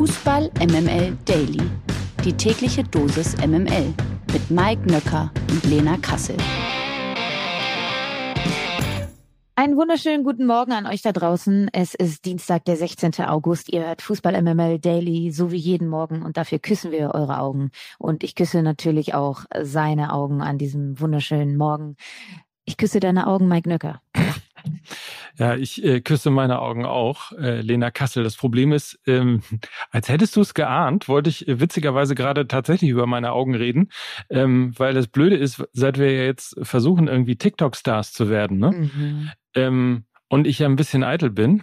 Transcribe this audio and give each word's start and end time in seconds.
Fußball 0.00 0.50
MML 0.60 1.14
Daily. 1.26 1.60
Die 2.24 2.32
tägliche 2.32 2.82
Dosis 2.82 3.36
MML 3.36 3.92
mit 4.32 4.50
Mike 4.50 4.90
Nöcker 4.90 5.30
und 5.50 5.62
Lena 5.64 5.98
Kassel. 5.98 6.38
Einen 9.56 9.76
wunderschönen 9.76 10.24
guten 10.24 10.46
Morgen 10.46 10.72
an 10.72 10.86
euch 10.86 11.02
da 11.02 11.12
draußen. 11.12 11.68
Es 11.74 11.94
ist 11.94 12.24
Dienstag, 12.24 12.64
der 12.64 12.78
16. 12.78 13.16
August. 13.26 13.70
Ihr 13.70 13.84
hört 13.84 14.00
Fußball 14.00 14.40
MML 14.40 14.78
Daily, 14.78 15.32
so 15.32 15.52
wie 15.52 15.58
jeden 15.58 15.88
Morgen. 15.88 16.22
Und 16.22 16.38
dafür 16.38 16.60
küssen 16.60 16.92
wir 16.92 17.14
eure 17.14 17.38
Augen. 17.38 17.70
Und 17.98 18.24
ich 18.24 18.34
küsse 18.34 18.62
natürlich 18.62 19.12
auch 19.12 19.44
seine 19.60 20.14
Augen 20.14 20.40
an 20.40 20.56
diesem 20.56 20.98
wunderschönen 20.98 21.58
Morgen. 21.58 21.96
Ich 22.64 22.78
küsse 22.78 23.00
deine 23.00 23.26
Augen, 23.26 23.48
Mike 23.48 23.68
Nöcker. 23.68 24.00
Ja, 25.40 25.56
ich 25.56 25.82
äh, 25.82 26.02
küsse 26.02 26.28
meine 26.28 26.60
Augen 26.60 26.84
auch, 26.84 27.32
äh, 27.32 27.62
Lena 27.62 27.90
Kassel. 27.90 28.22
Das 28.22 28.36
Problem 28.36 28.72
ist, 28.72 29.00
ähm, 29.06 29.40
als 29.90 30.10
hättest 30.10 30.36
du 30.36 30.42
es 30.42 30.52
geahnt, 30.52 31.08
wollte 31.08 31.30
ich 31.30 31.48
äh, 31.48 31.58
witzigerweise 31.58 32.14
gerade 32.14 32.46
tatsächlich 32.46 32.90
über 32.90 33.06
meine 33.06 33.32
Augen 33.32 33.54
reden, 33.54 33.90
ähm, 34.28 34.74
weil 34.76 34.92
das 34.92 35.06
Blöde 35.06 35.36
ist, 35.36 35.64
seit 35.72 35.98
wir 35.98 36.12
ja 36.12 36.24
jetzt 36.24 36.58
versuchen, 36.60 37.08
irgendwie 37.08 37.36
TikTok-Stars 37.36 38.12
zu 38.12 38.28
werden, 38.28 38.58
ne? 38.58 38.70
Mhm. 38.72 39.30
Ähm, 39.54 40.04
und 40.28 40.46
ich 40.46 40.58
ja 40.58 40.68
ein 40.68 40.76
bisschen 40.76 41.04
eitel 41.04 41.30
bin, 41.30 41.62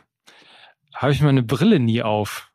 habe 0.96 1.12
ich 1.12 1.22
meine 1.22 1.44
Brille 1.44 1.80
nie 1.80 2.02
auf, 2.02 2.50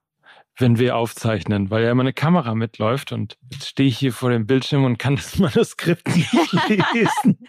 wenn 0.58 0.80
wir 0.80 0.96
aufzeichnen, 0.96 1.70
weil 1.70 1.84
ja 1.84 1.92
immer 1.92 2.02
eine 2.02 2.12
Kamera 2.12 2.56
mitläuft 2.56 3.12
und 3.12 3.38
jetzt 3.52 3.68
stehe 3.68 3.88
ich 3.88 3.96
hier 3.96 4.12
vor 4.12 4.30
dem 4.30 4.48
Bildschirm 4.48 4.84
und 4.84 4.98
kann 4.98 5.14
das 5.16 5.38
Manuskript 5.38 6.08
nicht 6.16 6.32
lesen. 6.32 7.38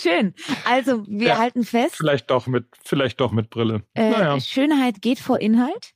Schön. 0.00 0.34
Also 0.64 1.04
wir 1.08 1.28
ja, 1.28 1.38
halten 1.38 1.64
fest. 1.64 1.96
Vielleicht 1.96 2.30
doch 2.30 2.46
mit, 2.46 2.66
vielleicht 2.84 3.20
doch 3.20 3.32
mit 3.32 3.50
Brille. 3.50 3.82
Äh, 3.94 4.10
naja. 4.10 4.40
Schönheit 4.40 5.02
geht 5.02 5.18
vor 5.18 5.40
Inhalt. 5.40 5.92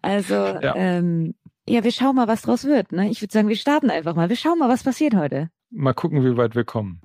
Also 0.00 0.34
ja. 0.34 0.74
Ähm, 0.76 1.34
ja, 1.68 1.84
wir 1.84 1.92
schauen 1.92 2.16
mal, 2.16 2.26
was 2.26 2.42
draus 2.42 2.64
wird. 2.64 2.92
Ne? 2.92 3.10
Ich 3.10 3.22
würde 3.22 3.32
sagen, 3.32 3.48
wir 3.48 3.56
starten 3.56 3.90
einfach 3.90 4.14
mal. 4.14 4.28
Wir 4.28 4.36
schauen 4.36 4.58
mal, 4.58 4.68
was 4.68 4.82
passiert 4.82 5.14
heute. 5.14 5.50
Mal 5.70 5.92
gucken, 5.92 6.24
wie 6.24 6.36
weit 6.36 6.54
wir 6.54 6.64
kommen. 6.64 7.00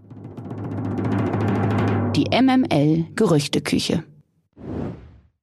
Die 2.15 2.25
MML 2.31 3.05
Gerüchteküche. 3.15 4.03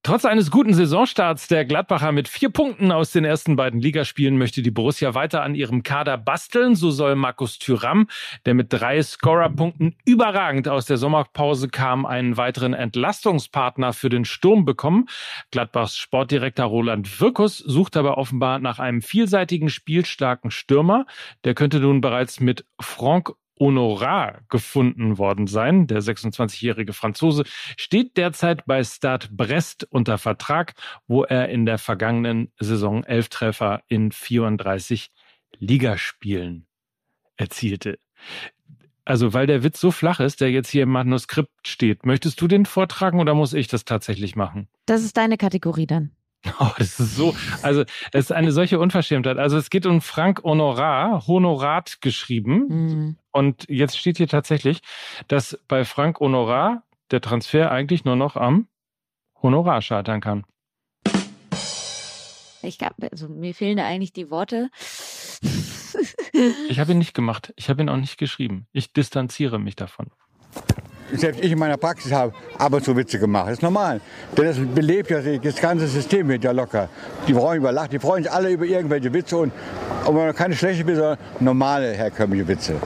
Trotz 0.07 0.27
eines 0.27 0.51
guten 0.51 0.75
Saisonstarts 0.75 1.49
der 1.49 1.65
Gladbacher 1.65 2.13
mit 2.13 2.29
vier 2.29 2.51
Punkten 2.51 2.93
aus 2.93 3.13
den 3.13 3.25
ersten 3.25 3.57
beiden 3.57 3.81
Ligaspielen 3.81 4.37
möchte 4.37 4.61
die 4.61 4.71
Borussia 4.71 5.15
weiter 5.15 5.43
an 5.43 5.55
ihrem 5.55 5.83
Kader 5.83 6.19
basteln. 6.19 6.75
So 6.75 6.91
soll 6.91 7.15
Markus 7.15 7.59
Thüram, 7.59 8.09
der 8.45 8.53
mit 8.53 8.71
drei 8.71 9.03
Scorerpunkten 9.03 9.97
überragend 10.05 10.69
aus 10.69 10.85
der 10.85 10.99
Sommerpause 10.99 11.71
kam, 11.71 12.05
einen 12.05 12.37
weiteren 12.37 12.75
Entlastungspartner 12.75 13.95
für 13.95 14.11
den 14.11 14.27
Sturm 14.27 14.67
bekommen. 14.67 15.07
Gladbachs 15.51 15.97
Sportdirektor 15.97 16.67
Roland 16.67 17.19
Wirkus 17.23 17.57
sucht 17.57 17.97
aber 17.97 18.19
offenbar 18.19 18.59
nach 18.59 18.81
einem 18.81 19.01
vielseitigen, 19.01 19.71
spielstarken 19.71 20.51
Stürmer. 20.51 21.07
Der 21.45 21.55
könnte 21.55 21.81
nun 21.81 22.03
bereits 22.03 22.41
mit 22.41 22.67
Franck 22.79 23.33
Honorar 23.59 24.41
gefunden 24.49 25.19
worden 25.19 25.47
sein. 25.47 25.87
Der 25.87 26.03
26-jährige 26.03 26.93
Franzose 26.93 27.45
steht 27.77 28.17
derzeit 28.17 28.67
bei 28.67 28.83
Stade 28.83 29.29
Brest 29.31 29.87
unter 29.91 30.19
Vertrag, 30.19 30.75
wo 31.07 31.25
er 31.25 31.49
in 31.49 31.67
der 31.67 31.79
vergangenen 31.79 32.53
Saison 32.59 33.05
elf 33.05 33.29
Treffer 33.29 33.83
in 33.89 34.13
34 34.13 35.11
Ligaspielen 35.59 36.67
erzielte. 37.37 37.99
Also, 39.05 39.35
weil 39.35 39.47
der 39.47 39.63
Witz 39.63 39.81
so 39.81 39.91
flach 39.91 40.19
ist, 40.21 40.41
der 40.41 40.51
jetzt 40.51 40.71
hier 40.71 40.85
im 40.85 40.91
Manuskript 40.91 41.69
steht, 41.69 42.07
möchtest 42.07 42.41
du 42.41 42.49
den 42.49 42.65
vortragen 42.65 43.21
oder 43.21 43.35
muss 43.35 43.53
ich 43.53 43.69
das 43.69 43.85
tatsächlich 43.85 44.35
machen? 44.35 44.69
Das 44.87 45.03
ist 45.03 45.17
deine 45.17 45.37
Kategorie 45.37 45.87
dann. 45.87 46.13
Oh, 46.61 46.71
das 46.77 47.01
ist 47.01 47.17
so, 47.17 47.35
also 47.63 47.85
es 48.13 48.27
ist 48.27 48.33
eine 48.33 48.53
solche 48.53 48.79
Unverschämtheit. 48.79 49.39
Also 49.39 49.57
es 49.57 49.71
geht 49.71 49.87
um 49.87 50.03
Frank 50.03 50.43
Honorar, 50.45 51.27
Honorat 51.27 52.03
geschrieben. 52.03 52.67
Mhm. 52.69 53.17
Und 53.35 53.69
jetzt 53.69 53.99
steht 53.99 54.19
hier 54.19 54.29
tatsächlich, 54.29 54.81
dass 55.27 55.58
bei 55.67 55.85
Frank 55.85 56.20
Honorar 56.20 56.85
der 57.11 57.20
Transfer 57.20 57.73
eigentlich 57.73 58.05
nur 58.05 58.14
noch 58.14 58.36
am 58.36 58.69
Honorar 59.42 59.83
scheitern 59.83 60.20
kann. 60.20 60.45
Ich 62.63 62.79
gab, 62.79 62.95
also 63.11 63.29
mir 63.29 63.53
fehlen 63.53 63.77
da 63.77 63.86
eigentlich 63.86 64.13
die 64.13 64.31
Worte. 64.31 64.70
ich 66.69 66.79
habe 66.79 66.92
ihn 66.92 66.98
nicht 66.98 67.13
gemacht. 67.13 67.53
Ich 67.57 67.69
habe 67.69 67.83
ihn 67.83 67.89
auch 67.89 67.97
nicht 67.97 68.19
geschrieben. 68.19 68.69
Ich 68.73 68.92
distanziere 68.92 69.58
mich 69.58 69.75
davon 69.75 70.13
selbst 71.13 71.42
ich 71.42 71.53
in 71.53 71.58
meiner 71.58 71.77
Praxis 71.77 72.13
habe 72.13 72.33
aber 72.58 72.81
so 72.81 72.97
Witze 72.97 73.19
gemacht. 73.19 73.47
Das 73.47 73.55
ist 73.55 73.63
normal. 73.63 74.01
Denn 74.37 74.45
das 74.47 74.58
belebt 74.58 75.11
ja 75.11 75.20
das 75.20 75.57
ganze 75.57 75.87
System 75.87 76.29
wird 76.29 76.45
ja 76.45 76.53
locker. 76.53 76.89
Die 77.27 77.35
freuen 77.35 77.58
über 77.58 77.73
Lachen, 77.73 77.91
die 77.91 77.98
freuen 77.98 78.25
sich 78.25 78.33
alle 78.33 78.51
über 78.51 78.64
irgendwelche 78.64 79.13
Witze 79.13 79.37
und 79.37 79.53
aber 80.05 80.33
keine 80.33 80.55
schlechte 80.55 80.87
Witze, 80.87 81.01
sondern 81.01 81.19
normale 81.41 81.92
herkömmliche 81.92 82.48
Witze. 82.48 82.77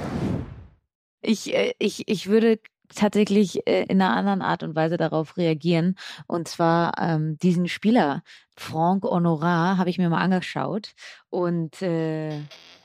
Ich, 1.21 1.55
äh, 1.55 1.75
ich, 1.79 2.09
ich 2.09 2.29
würde 2.29 2.59
tatsächlich 2.95 3.67
äh, 3.67 3.84
in 3.84 4.01
einer 4.01 4.17
anderen 4.17 4.43
Art 4.43 4.62
und 4.62 4.75
Weise 4.75 4.97
darauf 4.97 5.37
reagieren. 5.37 5.97
Und 6.27 6.49
zwar 6.49 6.93
ähm, 6.99 7.39
diesen 7.39 7.69
Spieler, 7.69 8.23
Franck 8.56 9.05
Honorat, 9.05 9.78
habe 9.78 9.91
ich 9.91 9.99
mir 9.99 10.09
mal 10.09 10.23
angeschaut. 10.23 10.93
Und 11.31 11.83
äh, 11.83 12.39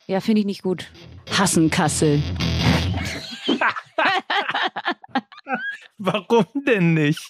ja, 0.08 0.20
finde 0.20 0.42
ich 0.42 0.46
nicht 0.46 0.64
gut. 0.64 0.92
Hassen 1.32 1.70
Kassel. 1.70 2.22
Warum 5.97 6.46
denn 6.66 6.94
nicht? 6.94 7.30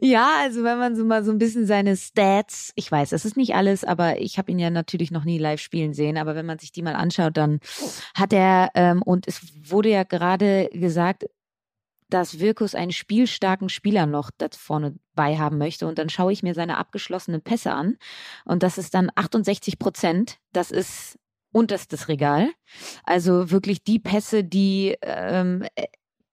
Ja, 0.00 0.36
also 0.40 0.62
wenn 0.62 0.78
man 0.78 0.96
so 0.96 1.04
mal 1.04 1.24
so 1.24 1.30
ein 1.30 1.38
bisschen 1.38 1.66
seine 1.66 1.96
Stats, 1.96 2.72
ich 2.76 2.90
weiß, 2.90 3.10
das 3.10 3.24
ist 3.24 3.36
nicht 3.36 3.54
alles, 3.54 3.84
aber 3.84 4.20
ich 4.20 4.38
habe 4.38 4.50
ihn 4.52 4.58
ja 4.58 4.70
natürlich 4.70 5.10
noch 5.10 5.24
nie 5.24 5.38
live 5.38 5.60
spielen 5.60 5.94
sehen, 5.94 6.16
aber 6.16 6.34
wenn 6.34 6.46
man 6.46 6.58
sich 6.58 6.72
die 6.72 6.82
mal 6.82 6.94
anschaut, 6.94 7.36
dann 7.36 7.60
hat 8.14 8.32
er, 8.32 8.70
ähm, 8.74 9.02
und 9.02 9.26
es 9.26 9.40
wurde 9.70 9.90
ja 9.90 10.04
gerade 10.04 10.68
gesagt, 10.72 11.26
dass 12.10 12.40
Wirkus 12.40 12.74
einen 12.74 12.92
spielstarken 12.92 13.68
Spieler 13.68 14.06
noch 14.06 14.30
da 14.36 14.48
vorne 14.52 14.96
bei 15.14 15.38
haben 15.38 15.58
möchte. 15.58 15.86
Und 15.86 15.98
dann 15.98 16.08
schaue 16.08 16.32
ich 16.32 16.42
mir 16.42 16.54
seine 16.54 16.76
abgeschlossenen 16.76 17.40
Pässe 17.40 17.72
an. 17.72 17.96
Und 18.44 18.62
das 18.62 18.78
ist 18.78 18.94
dann 18.94 19.10
68 19.14 19.78
Prozent. 19.78 20.38
Das 20.52 20.70
ist 20.70 21.18
unterstes 21.52 22.08
Regal. 22.08 22.50
Also 23.04 23.50
wirklich 23.50 23.82
die 23.82 23.98
Pässe, 23.98 24.44
die 24.44 24.96
ähm, 25.02 25.64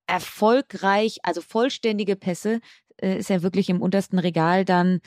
erfolgreich, 0.07 1.19
also 1.23 1.41
vollständige 1.41 2.15
Pässe, 2.15 2.59
äh, 2.97 3.17
ist 3.17 3.29
er 3.29 3.43
wirklich 3.43 3.69
im 3.69 3.81
untersten 3.81 4.19
Regal. 4.19 4.65
Dann, 4.65 5.01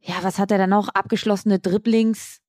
ja, 0.00 0.16
was 0.22 0.38
hat 0.38 0.50
er 0.50 0.58
da 0.58 0.66
noch? 0.66 0.88
Abgeschlossene 0.88 1.58
Dribblings. 1.58 2.40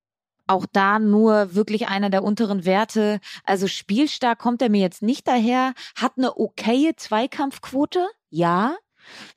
Auch 0.47 0.65
da 0.71 0.99
nur 0.99 1.55
wirklich 1.55 1.87
einer 1.87 2.11
der 2.11 2.23
unteren 2.23 2.65
Werte. 2.65 3.19
Also 3.45 3.67
spielstark 3.67 4.37
kommt 4.37 4.61
er 4.61 4.69
mir 4.69 4.81
jetzt 4.81 5.01
nicht 5.01 5.27
daher. 5.27 5.73
Hat 5.95 6.13
eine 6.17 6.37
okaye 6.37 6.95
Zweikampfquote. 6.95 8.05
Ja. 8.29 8.75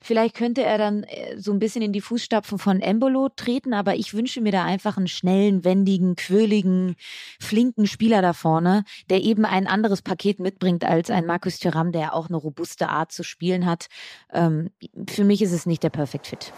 Vielleicht 0.01 0.35
könnte 0.35 0.63
er 0.63 0.77
dann 0.77 1.03
äh, 1.03 1.37
so 1.37 1.51
ein 1.51 1.59
bisschen 1.59 1.81
in 1.81 1.93
die 1.93 2.01
Fußstapfen 2.01 2.57
von 2.57 2.81
Embolo 2.81 3.29
treten, 3.29 3.73
aber 3.73 3.95
ich 3.95 4.13
wünsche 4.13 4.41
mir 4.41 4.51
da 4.51 4.65
einfach 4.65 4.97
einen 4.97 5.07
schnellen, 5.07 5.63
wendigen, 5.63 6.15
quirligen, 6.15 6.95
flinken 7.39 7.87
Spieler 7.87 8.21
da 8.21 8.33
vorne, 8.33 8.83
der 9.09 9.21
eben 9.21 9.45
ein 9.45 9.67
anderes 9.67 10.01
Paket 10.01 10.39
mitbringt 10.39 10.83
als 10.83 11.09
ein 11.09 11.25
Markus 11.25 11.59
Thuram, 11.59 11.91
der 11.91 12.13
auch 12.13 12.27
eine 12.27 12.37
robuste 12.37 12.89
Art 12.89 13.11
zu 13.11 13.23
spielen 13.23 13.65
hat. 13.65 13.87
Ähm, 14.33 14.71
für 15.07 15.23
mich 15.23 15.41
ist 15.41 15.51
es 15.51 15.65
nicht 15.65 15.83
der 15.83 15.89
Perfect 15.89 16.27
Fit. 16.27 16.53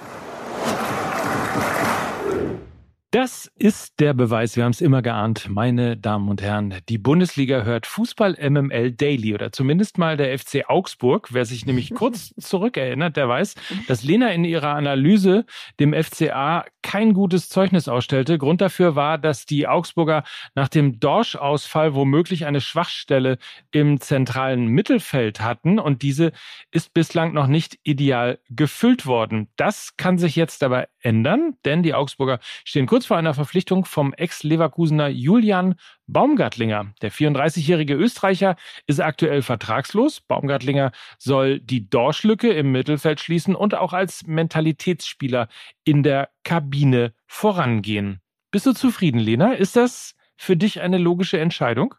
Das 3.14 3.52
ist 3.58 4.00
der 4.00 4.14
Beweis, 4.14 4.56
wir 4.56 4.64
haben 4.64 4.72
es 4.72 4.80
immer 4.80 5.02
geahnt, 5.02 5.50
meine 5.50 5.98
Damen 5.98 6.30
und 6.30 6.42
Herren. 6.42 6.76
Die 6.88 6.98
Bundesliga 6.98 7.64
hört 7.64 7.86
Fußball 7.86 8.38
MML 8.40 8.94
Daily 8.94 9.34
oder 9.34 9.52
zumindest 9.52 9.98
mal 9.98 10.16
der 10.16 10.40
FC 10.40 10.70
Augsburg. 10.70 11.28
Wer 11.34 11.44
sich 11.44 11.66
nämlich 11.66 11.90
kurz 11.94 12.34
zurückerinnert, 12.40 13.18
der 13.18 13.28
weiß, 13.28 13.56
dass 13.90 14.04
Lena 14.04 14.30
in 14.30 14.46
ihrer 14.46 14.76
Analyse 14.76 15.46
dem 15.78 15.94
FCA 15.94 16.64
kein 16.84 17.14
gutes 17.14 17.50
Zeugnis 17.50 17.90
ausstellte. 17.90 18.38
Grund 18.38 18.62
dafür 18.62 18.96
war, 18.96 19.18
dass 19.18 19.46
die 19.46 19.68
Augsburger 19.68 20.24
nach 20.56 20.70
dem 20.70 21.02
Dorsch-Ausfall 21.02 21.94
womöglich 21.94 22.46
eine 22.46 22.62
Schwachstelle 22.62 23.40
im 23.72 24.00
zentralen 24.00 24.68
Mittelfeld 24.68 25.42
hatten 25.42 25.80
und 25.80 26.02
diese 26.02 26.32
ist 26.72 26.94
bislang 26.94 27.34
noch 27.34 27.48
nicht 27.48 27.78
ideal 27.84 28.40
gefüllt 28.50 29.06
worden. 29.06 29.50
Das 29.58 29.98
kann 29.98 30.18
sich 30.18 30.38
jetzt 30.38 30.64
aber 30.64 30.88
ändern, 31.02 31.58
denn 31.66 31.84
die 31.84 31.94
Augsburger 31.94 32.40
stehen 32.64 32.88
kurz 32.88 33.01
vor 33.06 33.18
einer 33.18 33.34
Verpflichtung 33.34 33.86
vom 33.86 34.14
Ex-Leverkusener 34.14 35.08
Julian 35.08 35.76
Baumgartlinger. 36.08 36.94
Der 37.02 37.12
34-jährige 37.12 37.96
Österreicher 37.96 38.56
ist 38.88 39.00
aktuell 39.00 39.42
vertragslos. 39.42 40.22
Baumgartlinger 40.22 40.92
soll 41.18 41.60
die 41.60 41.90
Dorschlücke 41.90 42.52
im 42.52 42.72
Mittelfeld 42.72 43.20
schließen 43.20 43.56
und 43.56 43.76
auch 43.76 43.94
als 43.94 44.26
Mentalitätsspieler 44.26 45.48
in 45.84 46.04
der 46.04 46.30
Kabine 46.44 47.14
vorangehen. 47.28 48.22
Bist 48.52 48.66
du 48.66 48.74
zufrieden, 48.74 49.20
Lena? 49.20 49.54
Ist 49.54 49.76
das 49.76 50.16
für 50.36 50.58
dich 50.58 50.82
eine 50.82 50.98
logische 50.98 51.40
Entscheidung? 51.40 51.96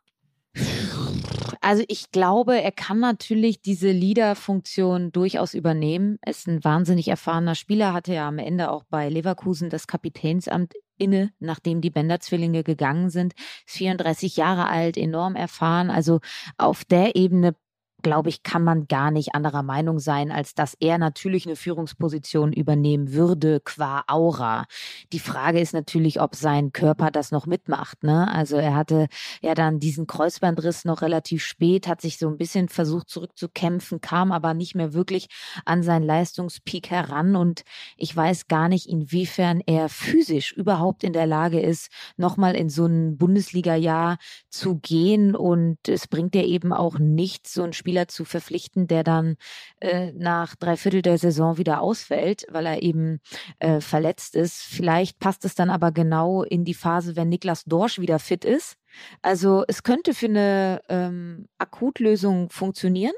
Also 1.64 1.84
ich 1.87 2.10
glaube, 2.10 2.60
er 2.60 2.72
kann 2.72 2.99
natürlich 2.99 3.62
diese 3.62 3.93
Leader-Funktion 3.93 5.12
durchaus 5.12 5.54
übernehmen. 5.54 6.19
Er 6.20 6.32
ist 6.32 6.49
ein 6.49 6.64
wahnsinnig 6.64 7.06
erfahrener 7.06 7.54
Spieler, 7.54 7.93
hatte 7.93 8.12
ja 8.12 8.26
am 8.26 8.38
Ende 8.38 8.69
auch 8.69 8.82
bei 8.90 9.08
Leverkusen 9.08 9.70
das 9.70 9.87
Kapitänsamt 9.87 10.75
inne, 11.02 11.32
nachdem 11.40 11.81
die 11.81 11.90
Bender-Zwillinge 11.90 12.62
gegangen 12.62 13.10
sind. 13.10 13.34
Ist 13.66 13.76
34 13.76 14.37
Jahre 14.37 14.69
alt, 14.69 14.96
enorm 14.96 15.37
erfahren. 15.37 15.90
Also 15.90 16.20
auf 16.56 16.84
der 16.84 17.16
Ebene 17.16 17.54
glaube 18.02 18.28
ich, 18.28 18.43
kann 18.43 18.64
man 18.64 18.88
gar 18.88 19.10
nicht 19.10 19.34
anderer 19.34 19.62
Meinung 19.62 19.99
sein, 19.99 20.32
als 20.32 20.54
dass 20.54 20.76
er 20.81 20.99
natürlich 20.99 21.46
eine 21.46 21.56
Führungsposition 21.56 22.52
übernehmen 22.52 23.12
würde 23.12 23.60
qua 23.60 24.04
Aura. 24.08 24.64
Die 25.12 25.20
Frage 25.20 25.60
ist 25.60 25.72
natürlich, 25.72 26.20
ob 26.20 26.34
sein 26.34 26.72
Körper 26.72 27.10
das 27.10 27.31
noch 27.31 27.46
mitmacht. 27.46 28.02
Ne? 28.02 28.28
Also 28.32 28.56
er 28.56 28.75
hatte 28.75 29.06
ja 29.40 29.54
dann 29.54 29.78
diesen 29.78 30.06
Kreuzbandriss 30.06 30.84
noch 30.84 31.02
relativ 31.02 31.44
spät, 31.44 31.87
hat 31.87 32.00
sich 32.00 32.19
so 32.19 32.28
ein 32.28 32.38
bisschen 32.38 32.69
versucht 32.69 33.08
zurückzukämpfen, 33.08 34.00
kam 34.00 34.32
aber 34.32 34.54
nicht 34.54 34.75
mehr 34.75 34.93
wirklich 34.93 35.28
an 35.64 35.82
seinen 35.82 36.04
Leistungspeak 36.04 36.90
heran 36.90 37.37
und 37.37 37.62
ich 37.96 38.14
weiß 38.14 38.49
gar 38.49 38.69
nicht, 38.69 38.88
inwiefern 38.88 39.62
er 39.64 39.88
physisch 39.88 40.52
überhaupt 40.52 41.04
in 41.04 41.12
der 41.12 41.26
Lage 41.26 41.60
ist, 41.60 41.88
nochmal 42.16 42.56
in 42.56 42.69
so 42.69 42.87
ein 42.87 43.16
Bundesliga-Jahr 43.16 44.19
zu 44.49 44.76
gehen 44.76 45.37
und 45.37 45.88
es 45.88 46.08
bringt 46.08 46.34
ja 46.34 46.43
eben 46.43 46.72
auch 46.72 46.99
nichts, 46.99 47.54
so 47.54 47.62
ein 47.62 47.72
Spiel 47.72 47.91
Spieler 47.92 48.08
zu 48.08 48.24
verpflichten, 48.24 48.86
der 48.86 49.04
dann 49.04 49.36
äh, 49.80 50.12
nach 50.12 50.56
drei 50.56 50.78
Viertel 50.78 51.02
der 51.02 51.18
Saison 51.18 51.58
wieder 51.58 51.82
ausfällt, 51.82 52.46
weil 52.50 52.64
er 52.64 52.82
eben 52.82 53.20
äh, 53.58 53.80
verletzt 53.80 54.34
ist. 54.34 54.62
Vielleicht 54.62 55.18
passt 55.18 55.44
es 55.44 55.54
dann 55.54 55.68
aber 55.68 55.92
genau 55.92 56.42
in 56.42 56.64
die 56.64 56.72
Phase, 56.72 57.16
wenn 57.16 57.28
Niklas 57.28 57.64
Dorsch 57.64 57.98
wieder 57.98 58.18
fit 58.18 58.46
ist. 58.46 58.78
Also 59.20 59.64
es 59.68 59.82
könnte 59.82 60.14
für 60.14 60.26
eine 60.26 60.80
ähm, 60.88 61.48
Akutlösung 61.58 62.48
funktionieren. 62.48 63.14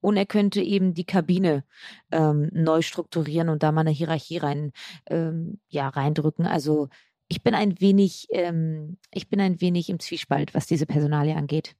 Und 0.00 0.18
er 0.18 0.26
könnte 0.26 0.60
eben 0.60 0.92
die 0.92 1.06
Kabine 1.06 1.64
ähm, 2.12 2.50
neu 2.52 2.82
strukturieren 2.82 3.48
und 3.48 3.62
da 3.62 3.72
mal 3.72 3.80
eine 3.80 3.90
Hierarchie 3.90 4.36
rein, 4.36 4.72
ähm, 5.08 5.60
ja, 5.68 5.88
reindrücken. 5.88 6.46
Also 6.46 6.88
ich 7.28 7.42
bin 7.42 7.54
ein 7.54 7.80
wenig, 7.80 8.26
ähm, 8.30 8.98
ich 9.12 9.28
bin 9.30 9.40
ein 9.40 9.62
wenig 9.62 9.88
im 9.88 9.98
Zwiespalt, 9.98 10.54
was 10.54 10.66
diese 10.66 10.84
Personalie 10.84 11.34
angeht 11.34 11.74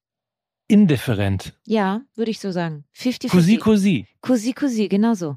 indifferent. 0.68 1.52
Ja, 1.66 2.02
würde 2.14 2.30
ich 2.30 2.40
so 2.40 2.50
sagen. 2.50 2.84
50 2.92 3.30
Cousi, 3.30 3.56
cousi. 3.58 4.06
Cousi, 4.20 4.52
cousi, 4.52 4.88
genau 4.88 5.14
so. 5.14 5.36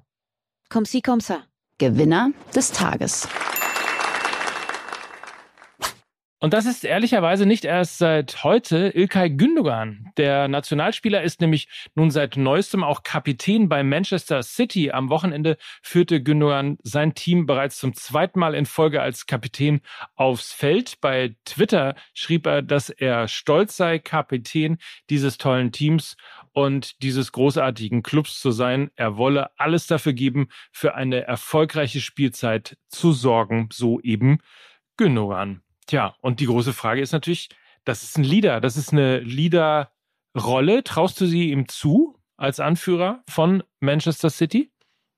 Comme 0.70 0.86
si, 0.86 1.02
comme 1.02 1.22
ça. 1.22 1.44
Gewinner 1.80 2.32
des 2.56 2.72
Tages. 2.72 3.28
Und 6.40 6.54
das 6.54 6.68
ist 6.68 6.86
ehrlicherweise 6.86 7.48
nicht 7.48 7.66
erst 7.66 7.98
seit 7.98 8.44
heute 8.44 8.90
Ilkay 8.94 9.32
Gündogan. 9.32 10.12
Der 10.18 10.48
Nationalspieler 10.48 11.24
ist 11.24 11.42
nämlich 11.42 11.68
nun 11.96 12.12
seit 12.12 12.38
neuestem 12.38 12.84
auch 12.84 13.02
Kapitän 13.02 13.70
bei 13.70 13.82
Manchester 13.82 14.44
City. 14.44 14.92
Am 14.92 15.10
Wochenende 15.10 15.58
führte 15.82 16.22
Gündogan 16.22 16.78
sein 16.84 17.16
Team 17.16 17.48
bereits 17.48 17.80
zum 17.80 17.96
zweiten 17.96 18.40
Mal 18.40 18.54
in 18.54 18.68
Folge 18.68 19.02
als 19.02 19.26
Kapitän 19.26 19.82
aufs 20.14 20.54
Feld. 20.54 21.02
Bei 21.02 21.36
Twitter 21.44 21.96
schrieb 22.14 22.46
er, 22.46 22.62
dass 22.62 22.92
er 22.92 23.28
stolz 23.28 23.76
sei, 23.76 23.98
Kapitän 23.98 24.78
dieses 25.10 25.40
tollen 25.40 25.72
Teams 25.72 26.18
und 26.54 27.02
dieses 27.02 27.32
großartigen 27.32 28.04
Clubs 28.04 28.40
zu 28.40 28.52
sein. 28.52 28.92
Er 28.96 29.18
wolle 29.18 29.50
alles 29.58 29.88
dafür 29.88 30.14
geben, 30.14 30.50
für 30.72 30.94
eine 30.94 31.24
erfolgreiche 31.24 32.00
Spielzeit 32.00 32.78
zu 32.90 33.12
sorgen, 33.12 33.70
so 33.72 34.00
eben 34.02 34.38
Gündogan. 34.98 35.64
Tja, 35.88 36.16
und 36.22 36.40
die 36.42 36.46
große 36.46 36.74
Frage 36.74 37.02
ist 37.02 37.14
natürlich, 37.14 37.50
das 37.86 38.04
ist 38.04 38.18
ein 38.18 38.24
Leader, 38.24 38.60
das 38.62 38.76
ist 38.76 38.92
eine 38.92 39.20
Leaderrolle. 39.20 40.84
Traust 40.84 41.20
du 41.22 41.26
sie 41.26 41.52
ihm 41.52 41.68
zu 41.68 42.18
als 42.36 42.60
Anführer 42.60 43.24
von 43.30 43.64
Manchester 43.80 44.30
City? 44.30 44.72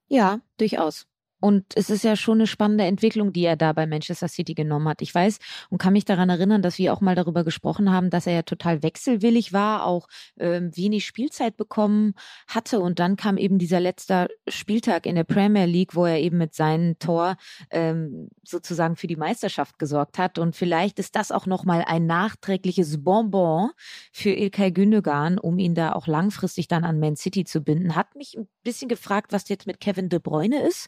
Ja, 0.07 0.39
durchaus. 0.57 1.08
Und 1.39 1.65
es 1.75 1.89
ist 1.89 2.03
ja 2.03 2.15
schon 2.15 2.39
eine 2.39 2.47
spannende 2.47 2.83
Entwicklung, 2.83 3.33
die 3.33 3.45
er 3.45 3.55
da 3.55 3.73
bei 3.73 3.87
Manchester 3.87 4.27
City 4.27 4.53
genommen 4.53 4.87
hat. 4.87 5.01
Ich 5.01 5.13
weiß 5.13 5.39
und 5.69 5.77
kann 5.77 5.93
mich 5.93 6.05
daran 6.05 6.29
erinnern, 6.29 6.61
dass 6.61 6.77
wir 6.77 6.93
auch 6.93 7.01
mal 7.01 7.15
darüber 7.15 7.43
gesprochen 7.43 7.91
haben, 7.91 8.09
dass 8.09 8.27
er 8.27 8.33
ja 8.33 8.41
total 8.43 8.83
wechselwillig 8.83 9.53
war, 9.53 9.85
auch 9.85 10.07
ähm, 10.39 10.75
wenig 10.75 11.05
Spielzeit 11.05 11.57
bekommen 11.57 12.13
hatte. 12.47 12.79
Und 12.79 12.99
dann 12.99 13.15
kam 13.15 13.37
eben 13.37 13.57
dieser 13.57 13.79
letzte 13.79 14.27
Spieltag 14.47 15.05
in 15.05 15.15
der 15.15 15.23
Premier 15.23 15.65
League, 15.65 15.95
wo 15.95 16.05
er 16.05 16.19
eben 16.19 16.37
mit 16.37 16.53
seinem 16.53 16.97
Tor 16.99 17.37
ähm, 17.71 18.29
sozusagen 18.43 18.95
für 18.95 19.07
die 19.07 19.15
Meisterschaft 19.15 19.79
gesorgt 19.79 20.17
hat. 20.17 20.39
Und 20.39 20.55
vielleicht 20.55 20.99
ist 20.99 21.15
das 21.15 21.31
auch 21.31 21.45
nochmal 21.45 21.83
ein 21.85 22.05
nachträgliches 22.05 23.03
Bonbon 23.03 23.71
für 24.11 24.31
Ilkay 24.31 24.71
Gündogan, 24.71 25.37
um 25.37 25.59
ihn 25.59 25.75
da 25.75 25.93
auch 25.93 26.07
langfristig 26.07 26.67
dann 26.67 26.83
an 26.83 26.99
Man 26.99 27.15
City 27.15 27.43
zu 27.45 27.61
binden. 27.61 27.95
Hat 27.95 28.15
mich 28.15 28.35
ein 28.37 28.47
bisschen 28.63 28.89
gefragt, 28.89 29.31
was 29.31 29.49
jetzt 29.49 29.67
mit 29.67 29.79
Kevin 29.79 30.09
De 30.09 30.19
Bruyne 30.19 30.61
ist. 30.67 30.87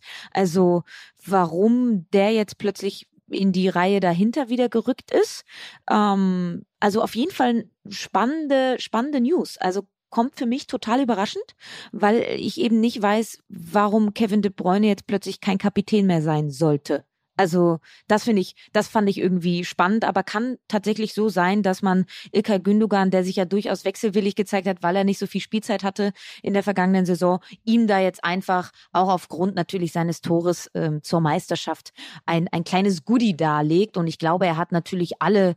Warum 1.26 2.08
der 2.12 2.32
jetzt 2.32 2.58
plötzlich 2.58 3.08
in 3.30 3.52
die 3.52 3.70
Reihe 3.70 4.00
dahinter 4.00 4.50
wieder 4.50 4.70
gerückt 4.70 5.12
ist. 5.12 5.44
Ähm, 5.90 6.66
also 6.80 7.02
auf 7.02 7.16
jeden 7.16 7.32
Fall 7.32 7.70
spannende, 7.90 8.76
spannende 8.80 9.22
News. 9.22 9.58
Also 9.58 9.88
kommt 10.10 10.36
für 10.38 10.46
mich 10.46 10.68
total 10.68 11.02
überraschend, 11.02 11.56
weil 11.92 12.22
ich 12.38 12.60
eben 12.60 12.80
nicht 12.80 13.02
weiß, 13.02 13.40
warum 13.48 14.14
Kevin 14.14 14.42
De 14.42 14.52
Bruyne 14.52 14.88
jetzt 14.88 15.08
plötzlich 15.08 15.40
kein 15.40 15.58
Kapitän 15.58 16.06
mehr 16.06 16.22
sein 16.22 16.52
sollte. 16.52 17.06
Also 17.42 17.80
das 18.08 18.26
finde 18.26 18.44
ich, 18.44 18.56
das 18.72 18.88
fand 18.88 19.10
ich 19.10 19.18
irgendwie 19.18 19.66
spannend, 19.66 20.06
aber 20.06 20.22
kann 20.22 20.58
tatsächlich 20.68 21.16
so 21.16 21.28
sein, 21.28 21.64
dass 21.64 21.82
man 21.82 22.06
Ilkay 22.32 22.60
Gündogan, 22.60 23.10
der 23.10 23.24
sich 23.24 23.38
ja 23.38 23.46
durchaus 23.46 23.84
wechselwillig 23.84 24.36
gezeigt 24.36 24.68
hat, 24.68 24.84
weil 24.84 24.96
er 24.96 25.04
nicht 25.04 25.18
so 25.18 25.26
viel 25.26 25.42
Spielzeit 25.42 25.84
hatte 25.84 26.14
in 26.44 26.54
der 26.54 26.62
vergangenen 26.62 27.08
Saison, 27.08 27.40
ihm 27.64 27.88
da 27.88 27.98
jetzt 27.98 28.24
einfach 28.24 28.70
auch 28.92 29.10
aufgrund 29.10 29.56
natürlich 29.56 29.92
seines 29.92 30.22
Tores 30.22 30.70
ähm, 30.76 31.02
zur 31.02 31.20
Meisterschaft 31.20 31.94
ein, 32.28 32.48
ein 32.52 32.64
kleines 32.64 33.06
Goodie 33.06 33.36
darlegt. 33.36 33.98
Und 33.98 34.06
ich 34.06 34.20
glaube, 34.20 34.46
er 34.46 34.58
hat 34.58 34.72
natürlich 34.72 35.20
alle 35.20 35.56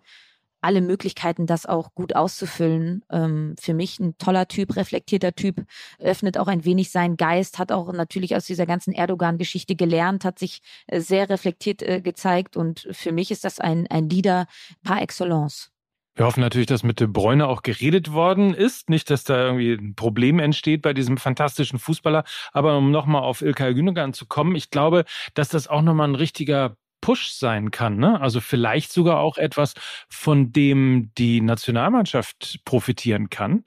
alle 0.64 0.80
Möglichkeiten, 0.80 1.46
das 1.46 1.66
auch 1.66 1.94
gut 1.94 2.16
auszufüllen. 2.16 3.04
Ähm, 3.10 3.54
für 3.60 3.74
mich 3.74 4.00
ein 4.00 4.16
toller 4.18 4.48
Typ, 4.48 4.76
reflektierter 4.76 5.34
Typ, 5.34 5.64
öffnet 5.98 6.38
auch 6.38 6.48
ein 6.48 6.64
wenig 6.64 6.90
seinen 6.90 7.16
Geist, 7.16 7.58
hat 7.58 7.70
auch 7.70 7.92
natürlich 7.92 8.34
aus 8.34 8.46
dieser 8.46 8.66
ganzen 8.66 8.92
Erdogan-Geschichte 8.92 9.76
gelernt, 9.76 10.24
hat 10.24 10.38
sich 10.38 10.62
äh, 10.86 11.00
sehr 11.00 11.28
reflektiert 11.28 11.82
äh, 11.82 12.00
gezeigt 12.00 12.56
und 12.56 12.88
für 12.90 13.12
mich 13.12 13.30
ist 13.30 13.44
das 13.44 13.60
ein, 13.60 13.86
ein 13.88 14.08
Leader 14.08 14.46
par 14.82 15.02
excellence. 15.02 15.70
Wir 16.16 16.26
hoffen 16.26 16.40
natürlich, 16.40 16.68
dass 16.68 16.84
mit 16.84 17.00
De 17.00 17.08
Bruyne 17.08 17.48
auch 17.48 17.62
geredet 17.62 18.12
worden 18.12 18.54
ist. 18.54 18.88
Nicht, 18.88 19.10
dass 19.10 19.24
da 19.24 19.46
irgendwie 19.46 19.72
ein 19.72 19.96
Problem 19.96 20.38
entsteht 20.38 20.80
bei 20.82 20.92
diesem 20.92 21.16
fantastischen 21.16 21.80
Fußballer. 21.80 22.22
Aber 22.52 22.78
um 22.78 22.92
nochmal 22.92 23.22
auf 23.22 23.42
Ilkay 23.42 23.74
Gündogan 23.74 24.12
zu 24.12 24.26
kommen, 24.26 24.54
ich 24.54 24.70
glaube, 24.70 25.06
dass 25.34 25.48
das 25.48 25.66
auch 25.66 25.82
nochmal 25.82 26.08
ein 26.08 26.14
richtiger 26.14 26.76
Push 27.04 27.32
sein 27.32 27.70
kann. 27.70 27.98
Ne? 27.98 28.18
Also 28.18 28.40
vielleicht 28.40 28.90
sogar 28.90 29.18
auch 29.20 29.36
etwas, 29.36 29.74
von 30.08 30.52
dem 30.52 31.12
die 31.18 31.42
Nationalmannschaft 31.42 32.60
profitieren 32.64 33.28
kann. 33.28 33.64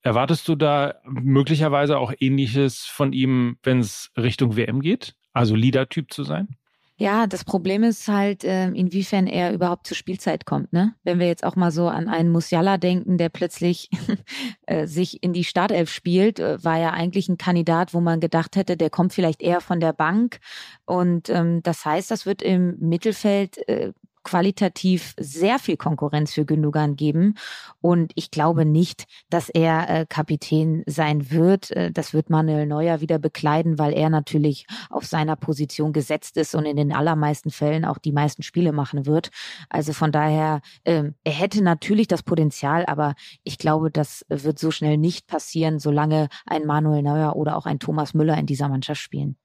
Erwartest 0.00 0.48
du 0.48 0.56
da 0.56 0.96
möglicherweise 1.04 1.96
auch 1.96 2.12
ähnliches 2.18 2.80
von 2.80 3.12
ihm, 3.12 3.56
wenn 3.62 3.78
es 3.78 4.10
Richtung 4.16 4.56
WM 4.56 4.80
geht? 4.80 5.14
Also 5.32 5.54
Leader-Typ 5.54 6.12
zu 6.12 6.24
sein? 6.24 6.56
Ja, 6.96 7.26
das 7.26 7.44
Problem 7.44 7.82
ist 7.82 8.06
halt, 8.06 8.44
äh, 8.44 8.66
inwiefern 8.68 9.26
er 9.26 9.52
überhaupt 9.52 9.86
zur 9.86 9.96
Spielzeit 9.96 10.44
kommt. 10.44 10.72
Ne? 10.72 10.94
Wenn 11.02 11.18
wir 11.18 11.26
jetzt 11.26 11.42
auch 11.42 11.56
mal 11.56 11.70
so 11.72 11.88
an 11.88 12.08
einen 12.08 12.30
Musiala 12.30 12.76
denken, 12.76 13.18
der 13.18 13.28
plötzlich 13.28 13.90
äh, 14.66 14.86
sich 14.86 15.22
in 15.22 15.32
die 15.32 15.44
Startelf 15.44 15.90
spielt, 15.90 16.38
äh, 16.38 16.62
war 16.62 16.78
ja 16.78 16.90
eigentlich 16.90 17.28
ein 17.28 17.38
Kandidat, 17.38 17.94
wo 17.94 18.00
man 18.00 18.20
gedacht 18.20 18.56
hätte, 18.56 18.76
der 18.76 18.90
kommt 18.90 19.14
vielleicht 19.14 19.42
eher 19.42 19.60
von 19.60 19.80
der 19.80 19.92
Bank. 19.92 20.38
Und 20.84 21.28
ähm, 21.30 21.62
das 21.62 21.84
heißt, 21.84 22.10
das 22.10 22.26
wird 22.26 22.42
im 22.42 22.78
Mittelfeld 22.78 23.66
äh, 23.68 23.92
qualitativ 24.22 25.14
sehr 25.18 25.58
viel 25.58 25.76
Konkurrenz 25.76 26.32
für 26.32 26.44
Gündogan 26.44 26.96
geben. 26.96 27.34
Und 27.80 28.12
ich 28.14 28.30
glaube 28.30 28.64
nicht, 28.64 29.06
dass 29.30 29.48
er 29.48 29.88
äh, 29.88 30.06
Kapitän 30.08 30.82
sein 30.86 31.30
wird. 31.30 31.70
Äh, 31.70 31.90
das 31.90 32.14
wird 32.14 32.30
Manuel 32.30 32.66
Neuer 32.66 33.00
wieder 33.00 33.18
bekleiden, 33.18 33.78
weil 33.78 33.92
er 33.92 34.10
natürlich 34.10 34.66
auf 34.90 35.04
seiner 35.04 35.36
Position 35.36 35.92
gesetzt 35.92 36.36
ist 36.36 36.54
und 36.54 36.64
in 36.64 36.76
den 36.76 36.92
allermeisten 36.92 37.50
Fällen 37.50 37.84
auch 37.84 37.98
die 37.98 38.12
meisten 38.12 38.42
Spiele 38.42 38.72
machen 38.72 39.06
wird. 39.06 39.30
Also 39.68 39.92
von 39.92 40.12
daher, 40.12 40.60
äh, 40.84 41.04
er 41.24 41.32
hätte 41.32 41.62
natürlich 41.62 42.08
das 42.08 42.22
Potenzial, 42.22 42.86
aber 42.86 43.14
ich 43.44 43.58
glaube, 43.58 43.90
das 43.90 44.24
wird 44.28 44.58
so 44.58 44.70
schnell 44.70 44.98
nicht 44.98 45.26
passieren, 45.26 45.78
solange 45.78 46.28
ein 46.46 46.64
Manuel 46.66 47.02
Neuer 47.02 47.36
oder 47.36 47.56
auch 47.56 47.66
ein 47.66 47.78
Thomas 47.78 48.14
Müller 48.14 48.36
in 48.38 48.46
dieser 48.46 48.68
Mannschaft 48.68 49.00
spielen. 49.00 49.36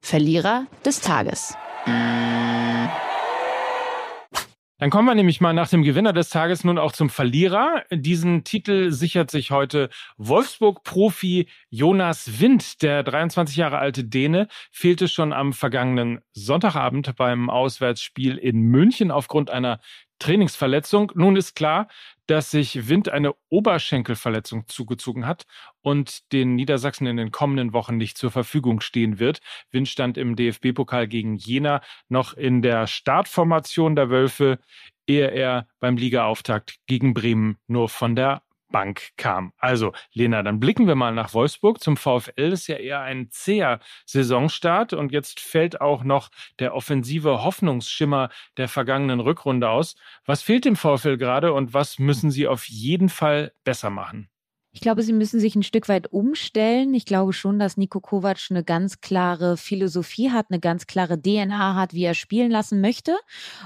Verlierer 0.00 0.66
des 0.84 1.00
Tages. 1.00 1.54
Dann 4.78 4.90
kommen 4.90 5.08
wir 5.08 5.14
nämlich 5.14 5.40
mal 5.40 5.54
nach 5.54 5.70
dem 5.70 5.82
Gewinner 5.82 6.12
des 6.12 6.28
Tages 6.28 6.62
nun 6.62 6.76
auch 6.76 6.92
zum 6.92 7.08
Verlierer. 7.08 7.84
Diesen 7.90 8.44
Titel 8.44 8.90
sichert 8.90 9.30
sich 9.30 9.50
heute 9.50 9.88
Wolfsburg-Profi 10.18 11.48
Jonas 11.70 12.40
Wind. 12.40 12.82
Der 12.82 13.02
23 13.02 13.56
Jahre 13.56 13.78
alte 13.78 14.04
Däne 14.04 14.48
fehlte 14.70 15.08
schon 15.08 15.32
am 15.32 15.54
vergangenen 15.54 16.20
Sonntagabend 16.32 17.16
beim 17.16 17.48
Auswärtsspiel 17.48 18.36
in 18.36 18.60
München 18.60 19.10
aufgrund 19.10 19.48
einer 19.48 19.80
Trainingsverletzung. 20.18 21.12
Nun 21.14 21.36
ist 21.36 21.54
klar, 21.54 21.88
dass 22.26 22.50
sich 22.50 22.88
Wind 22.88 23.08
eine 23.08 23.34
Oberschenkelverletzung 23.48 24.66
zugezogen 24.66 25.26
hat 25.26 25.46
und 25.82 26.32
den 26.32 26.54
Niedersachsen 26.54 27.06
in 27.06 27.16
den 27.16 27.30
kommenden 27.30 27.72
Wochen 27.72 27.96
nicht 27.96 28.18
zur 28.18 28.30
Verfügung 28.30 28.80
stehen 28.80 29.18
wird. 29.18 29.40
Wind 29.70 29.88
stand 29.88 30.18
im 30.18 30.36
DFB-Pokal 30.36 31.06
gegen 31.08 31.36
Jena 31.36 31.80
noch 32.08 32.34
in 32.34 32.62
der 32.62 32.86
Startformation 32.86 33.94
der 33.96 34.10
Wölfe, 34.10 34.58
ehe 35.06 35.30
er 35.30 35.68
beim 35.78 35.96
Ligaauftakt 35.96 36.76
gegen 36.86 37.14
Bremen 37.14 37.58
nur 37.66 37.88
von 37.88 38.16
der 38.16 38.42
Bank 38.70 39.10
kam. 39.16 39.52
Also, 39.58 39.92
Lena, 40.12 40.42
dann 40.42 40.60
blicken 40.60 40.86
wir 40.86 40.94
mal 40.94 41.12
nach 41.12 41.34
Wolfsburg. 41.34 41.80
Zum 41.80 41.96
VfL 41.96 42.52
ist 42.52 42.66
ja 42.66 42.76
eher 42.76 43.00
ein 43.00 43.28
zäher 43.30 43.80
Saisonstart 44.06 44.92
und 44.92 45.12
jetzt 45.12 45.40
fällt 45.40 45.80
auch 45.80 46.04
noch 46.04 46.30
der 46.58 46.74
offensive 46.74 47.42
Hoffnungsschimmer 47.42 48.30
der 48.56 48.68
vergangenen 48.68 49.20
Rückrunde 49.20 49.70
aus. 49.70 49.96
Was 50.24 50.42
fehlt 50.42 50.64
dem 50.64 50.76
VfL 50.76 51.16
gerade 51.16 51.52
und 51.52 51.74
was 51.74 51.98
müssen 51.98 52.30
sie 52.30 52.46
auf 52.46 52.68
jeden 52.68 53.08
Fall 53.08 53.52
besser 53.64 53.90
machen? 53.90 54.28
Ich 54.76 54.82
glaube, 54.82 55.02
sie 55.02 55.14
müssen 55.14 55.40
sich 55.40 55.56
ein 55.56 55.62
Stück 55.62 55.88
weit 55.88 56.12
umstellen. 56.12 56.92
Ich 56.92 57.06
glaube 57.06 57.32
schon, 57.32 57.58
dass 57.58 57.78
Nico 57.78 57.98
Kovac 57.98 58.48
eine 58.50 58.62
ganz 58.62 59.00
klare 59.00 59.56
Philosophie 59.56 60.30
hat, 60.30 60.50
eine 60.50 60.60
ganz 60.60 60.86
klare 60.86 61.18
DNA 61.18 61.74
hat, 61.74 61.94
wie 61.94 62.04
er 62.04 62.12
spielen 62.12 62.50
lassen 62.50 62.82
möchte. 62.82 63.16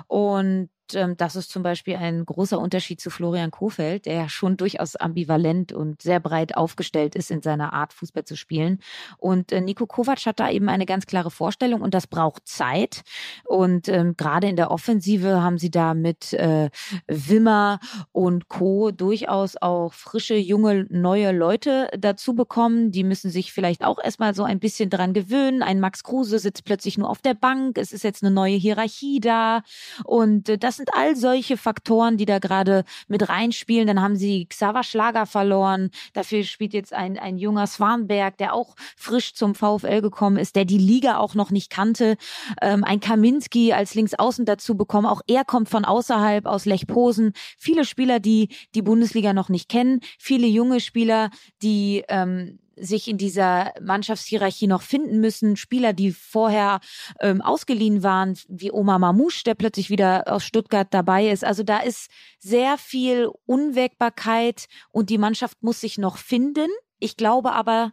Und 0.06 0.70
ähm, 0.94 1.16
das 1.16 1.36
ist 1.36 1.50
zum 1.50 1.62
Beispiel 1.62 1.96
ein 1.96 2.24
großer 2.24 2.58
Unterschied 2.58 3.00
zu 3.00 3.10
Florian 3.10 3.50
Kofeld, 3.50 4.06
der 4.06 4.14
ja 4.14 4.28
schon 4.28 4.56
durchaus 4.56 4.96
ambivalent 4.96 5.72
und 5.72 6.02
sehr 6.02 6.20
breit 6.20 6.56
aufgestellt 6.56 7.14
ist 7.14 7.30
in 7.30 7.42
seiner 7.42 7.72
Art, 7.72 7.92
Fußball 7.92 8.24
zu 8.24 8.36
spielen. 8.36 8.80
Und 9.18 9.52
äh, 9.52 9.60
Nico 9.60 9.86
Kovac 9.86 10.26
hat 10.26 10.40
da 10.40 10.50
eben 10.50 10.68
eine 10.68 10.86
ganz 10.86 11.06
klare 11.06 11.30
Vorstellung 11.30 11.80
und 11.80 11.94
das 11.94 12.06
braucht 12.06 12.46
Zeit. 12.46 13.02
Und 13.44 13.88
ähm, 13.88 14.16
gerade 14.16 14.48
in 14.48 14.56
der 14.56 14.70
Offensive 14.70 15.42
haben 15.42 15.58
sie 15.58 15.70
da 15.70 15.94
mit 15.94 16.32
äh, 16.32 16.70
Wimmer 17.06 17.80
und 18.12 18.48
Co. 18.48 18.90
durchaus 18.90 19.56
auch 19.56 19.92
frische, 19.92 20.34
junge, 20.36 20.86
neue 20.90 21.32
Leute 21.32 21.88
dazu 21.98 22.34
bekommen. 22.34 22.90
Die 22.90 23.04
müssen 23.04 23.30
sich 23.30 23.52
vielleicht 23.52 23.84
auch 23.84 23.98
erstmal 24.02 24.34
so 24.34 24.44
ein 24.44 24.60
bisschen 24.60 24.90
dran 24.90 25.12
gewöhnen. 25.12 25.62
Ein 25.62 25.80
Max 25.80 26.02
Kruse 26.02 26.38
sitzt 26.38 26.64
plötzlich 26.64 26.98
nur 26.98 27.08
auf 27.08 27.22
der 27.22 27.34
Bank. 27.34 27.78
Es 27.78 27.92
ist 27.92 28.04
jetzt 28.04 28.22
eine 28.22 28.32
neue 28.32 28.56
Hierarchie 28.56 29.20
da. 29.20 29.62
Und 30.04 30.48
äh, 30.48 30.58
das 30.58 30.79
sind 30.80 30.94
all 30.94 31.14
solche 31.14 31.58
Faktoren, 31.58 32.16
die 32.16 32.24
da 32.24 32.38
gerade 32.38 32.84
mit 33.06 33.28
reinspielen. 33.28 33.86
Dann 33.86 34.00
haben 34.00 34.16
sie 34.16 34.46
Xaver 34.46 34.82
Schlager 34.82 35.26
verloren. 35.26 35.90
Dafür 36.14 36.42
spielt 36.42 36.72
jetzt 36.72 36.94
ein, 36.94 37.18
ein 37.18 37.36
junger 37.36 37.66
Swanberg, 37.66 38.38
der 38.38 38.54
auch 38.54 38.74
frisch 38.96 39.34
zum 39.34 39.54
VfL 39.54 40.00
gekommen 40.00 40.38
ist, 40.38 40.56
der 40.56 40.64
die 40.64 40.78
Liga 40.78 41.18
auch 41.18 41.34
noch 41.34 41.50
nicht 41.50 41.70
kannte. 41.70 42.16
Ähm, 42.62 42.82
ein 42.82 43.00
Kaminski 43.00 43.74
als 43.74 43.94
Linksaußen 43.94 44.46
dazu 44.46 44.74
bekommen. 44.74 45.06
Auch 45.06 45.20
er 45.26 45.44
kommt 45.44 45.68
von 45.68 45.84
außerhalb 45.84 46.46
aus 46.46 46.64
Lech 46.64 46.86
Posen. 46.86 47.34
Viele 47.58 47.84
Spieler, 47.84 48.18
die 48.18 48.48
die 48.74 48.82
Bundesliga 48.82 49.34
noch 49.34 49.50
nicht 49.50 49.68
kennen. 49.68 50.00
Viele 50.18 50.46
junge 50.46 50.80
Spieler, 50.80 51.30
die 51.62 52.04
ähm, 52.08 52.58
sich 52.80 53.08
in 53.08 53.18
dieser 53.18 53.72
Mannschaftshierarchie 53.80 54.66
noch 54.66 54.82
finden 54.82 55.20
müssen. 55.20 55.56
Spieler, 55.56 55.92
die 55.92 56.12
vorher 56.12 56.80
ähm, 57.20 57.42
ausgeliehen 57.42 58.02
waren, 58.02 58.38
wie 58.48 58.72
Omar 58.72 58.98
Mamouche, 58.98 59.44
der 59.44 59.54
plötzlich 59.54 59.90
wieder 59.90 60.24
aus 60.26 60.44
Stuttgart 60.44 60.88
dabei 60.90 61.28
ist. 61.28 61.44
Also 61.44 61.62
da 61.62 61.78
ist 61.78 62.10
sehr 62.38 62.78
viel 62.78 63.30
Unwägbarkeit 63.46 64.66
und 64.90 65.10
die 65.10 65.18
Mannschaft 65.18 65.62
muss 65.62 65.80
sich 65.80 65.98
noch 65.98 66.16
finden. 66.16 66.68
Ich 66.98 67.16
glaube 67.16 67.52
aber, 67.52 67.92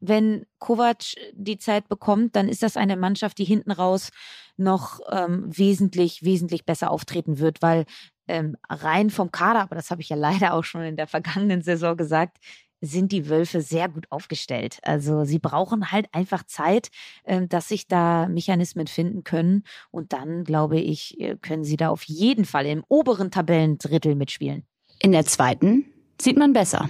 wenn 0.00 0.46
Kovac 0.58 1.16
die 1.32 1.58
Zeit 1.58 1.88
bekommt, 1.88 2.36
dann 2.36 2.48
ist 2.48 2.62
das 2.62 2.76
eine 2.76 2.96
Mannschaft, 2.96 3.38
die 3.38 3.44
hinten 3.44 3.72
raus 3.72 4.10
noch 4.56 5.00
ähm, 5.10 5.44
wesentlich, 5.46 6.22
wesentlich 6.22 6.64
besser 6.64 6.90
auftreten 6.90 7.38
wird, 7.38 7.62
weil 7.62 7.84
ähm, 8.26 8.56
rein 8.68 9.10
vom 9.10 9.30
Kader, 9.32 9.60
aber 9.60 9.74
das 9.74 9.90
habe 9.90 10.02
ich 10.02 10.10
ja 10.10 10.16
leider 10.16 10.54
auch 10.54 10.64
schon 10.64 10.82
in 10.82 10.96
der 10.96 11.06
vergangenen 11.06 11.62
Saison 11.62 11.96
gesagt, 11.96 12.38
sind 12.80 13.12
die 13.12 13.28
Wölfe 13.28 13.60
sehr 13.60 13.88
gut 13.88 14.06
aufgestellt. 14.10 14.78
Also 14.82 15.24
sie 15.24 15.38
brauchen 15.38 15.90
halt 15.90 16.06
einfach 16.12 16.44
Zeit, 16.44 16.88
ähm, 17.24 17.48
dass 17.48 17.68
sich 17.68 17.86
da 17.86 18.28
Mechanismen 18.28 18.86
finden 18.86 19.24
können. 19.24 19.64
Und 19.90 20.12
dann, 20.12 20.44
glaube 20.44 20.78
ich, 20.78 21.20
äh, 21.20 21.36
können 21.36 21.64
sie 21.64 21.76
da 21.76 21.90
auf 21.90 22.04
jeden 22.04 22.44
Fall 22.44 22.66
im 22.66 22.84
oberen 22.88 23.30
Tabellendrittel 23.30 24.14
mitspielen. 24.14 24.64
In 25.00 25.12
der 25.12 25.26
zweiten 25.26 25.86
sieht 26.20 26.36
man 26.36 26.52
besser. 26.52 26.88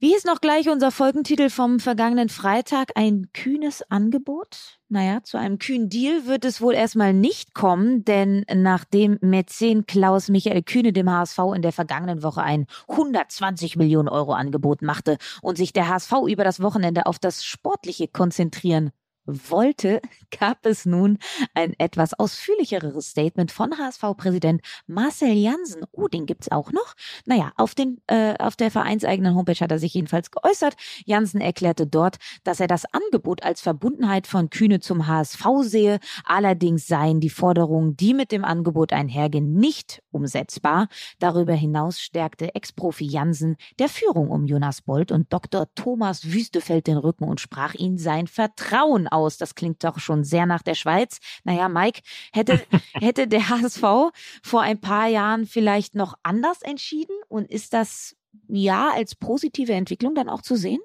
Wie 0.00 0.14
ist 0.14 0.26
noch 0.26 0.40
gleich 0.40 0.68
unser 0.68 0.90
Folgentitel 0.90 1.48
vom 1.50 1.78
vergangenen 1.78 2.28
Freitag? 2.28 2.90
Ein 2.96 3.28
kühnes 3.32 3.82
Angebot? 3.90 4.80
Naja, 4.88 5.22
zu 5.22 5.38
einem 5.38 5.58
kühnen 5.58 5.88
Deal 5.88 6.26
wird 6.26 6.44
es 6.44 6.60
wohl 6.60 6.74
erstmal 6.74 7.14
nicht 7.14 7.54
kommen, 7.54 8.04
denn 8.04 8.44
nachdem 8.52 9.18
Mäzen 9.20 9.86
Klaus 9.86 10.28
Michael 10.28 10.62
Kühne 10.62 10.92
dem 10.92 11.08
HSV 11.08 11.38
in 11.54 11.62
der 11.62 11.72
vergangenen 11.72 12.22
Woche 12.22 12.42
ein 12.42 12.66
120 12.88 13.76
Millionen 13.76 14.08
Euro 14.08 14.32
Angebot 14.32 14.82
machte 14.82 15.16
und 15.42 15.56
sich 15.56 15.72
der 15.72 15.88
HSV 15.88 16.12
über 16.28 16.42
das 16.42 16.60
Wochenende 16.60 17.06
auf 17.06 17.18
das 17.18 17.44
Sportliche 17.44 18.08
konzentrieren 18.08 18.90
wollte, 19.26 20.00
gab 20.38 20.66
es 20.66 20.86
nun 20.86 21.18
ein 21.54 21.74
etwas 21.78 22.14
ausführlicheres 22.14 23.10
Statement 23.10 23.50
von 23.52 23.76
HSV-Präsident 23.78 24.60
Marcel 24.86 25.32
Jansen. 25.32 25.84
Oh, 25.92 26.08
den 26.08 26.26
gibt's 26.26 26.50
auch 26.50 26.72
noch. 26.72 26.94
Naja, 27.26 27.52
auf, 27.56 27.74
den, 27.74 28.00
äh, 28.06 28.34
auf 28.38 28.56
der 28.56 28.70
vereinseigenen 28.70 29.34
Homepage 29.34 29.58
hat 29.60 29.70
er 29.70 29.78
sich 29.78 29.94
jedenfalls 29.94 30.30
geäußert. 30.30 30.76
Jansen 31.04 31.40
erklärte 31.40 31.86
dort, 31.86 32.16
dass 32.44 32.60
er 32.60 32.66
das 32.66 32.84
Angebot 32.86 33.42
als 33.42 33.60
Verbundenheit 33.60 34.26
von 34.26 34.50
Kühne 34.50 34.80
zum 34.80 35.06
HSV 35.06 35.44
sehe. 35.62 35.98
Allerdings 36.24 36.86
seien 36.86 37.20
die 37.20 37.30
Forderungen, 37.30 37.96
die 37.96 38.14
mit 38.14 38.32
dem 38.32 38.44
Angebot 38.44 38.92
einhergehen, 38.92 39.54
nicht 39.54 40.02
umsetzbar. 40.10 40.88
Darüber 41.18 41.54
hinaus 41.54 42.00
stärkte 42.00 42.54
Ex-Profi 42.54 43.04
Jansen 43.04 43.56
der 43.78 43.88
Führung 43.88 44.30
um 44.30 44.46
Jonas 44.46 44.82
Bold 44.82 45.12
und 45.12 45.32
Dr. 45.32 45.66
Thomas 45.74 46.32
Wüstefeld 46.32 46.86
den 46.86 46.98
Rücken 46.98 47.24
und 47.24 47.40
sprach 47.40 47.74
ihnen 47.74 47.98
sein 47.98 48.26
Vertrauen 48.26 49.08
aus. 49.14 49.36
Das 49.36 49.54
klingt 49.54 49.84
doch 49.84 49.98
schon 49.98 50.24
sehr 50.24 50.46
nach 50.46 50.62
der 50.62 50.74
Schweiz. 50.74 51.18
Naja, 51.44 51.68
Mike, 51.68 52.02
hätte, 52.32 52.60
hätte 52.94 53.28
der 53.28 53.48
HSV 53.48 54.12
vor 54.42 54.62
ein 54.62 54.80
paar 54.80 55.08
Jahren 55.08 55.46
vielleicht 55.46 55.94
noch 55.94 56.14
anders 56.22 56.62
entschieden? 56.62 57.16
Und 57.28 57.50
ist 57.50 57.72
das 57.72 58.16
ja 58.48 58.90
als 58.90 59.14
positive 59.14 59.72
Entwicklung 59.72 60.14
dann 60.14 60.28
auch 60.28 60.42
zu 60.42 60.56
sehen? 60.56 60.80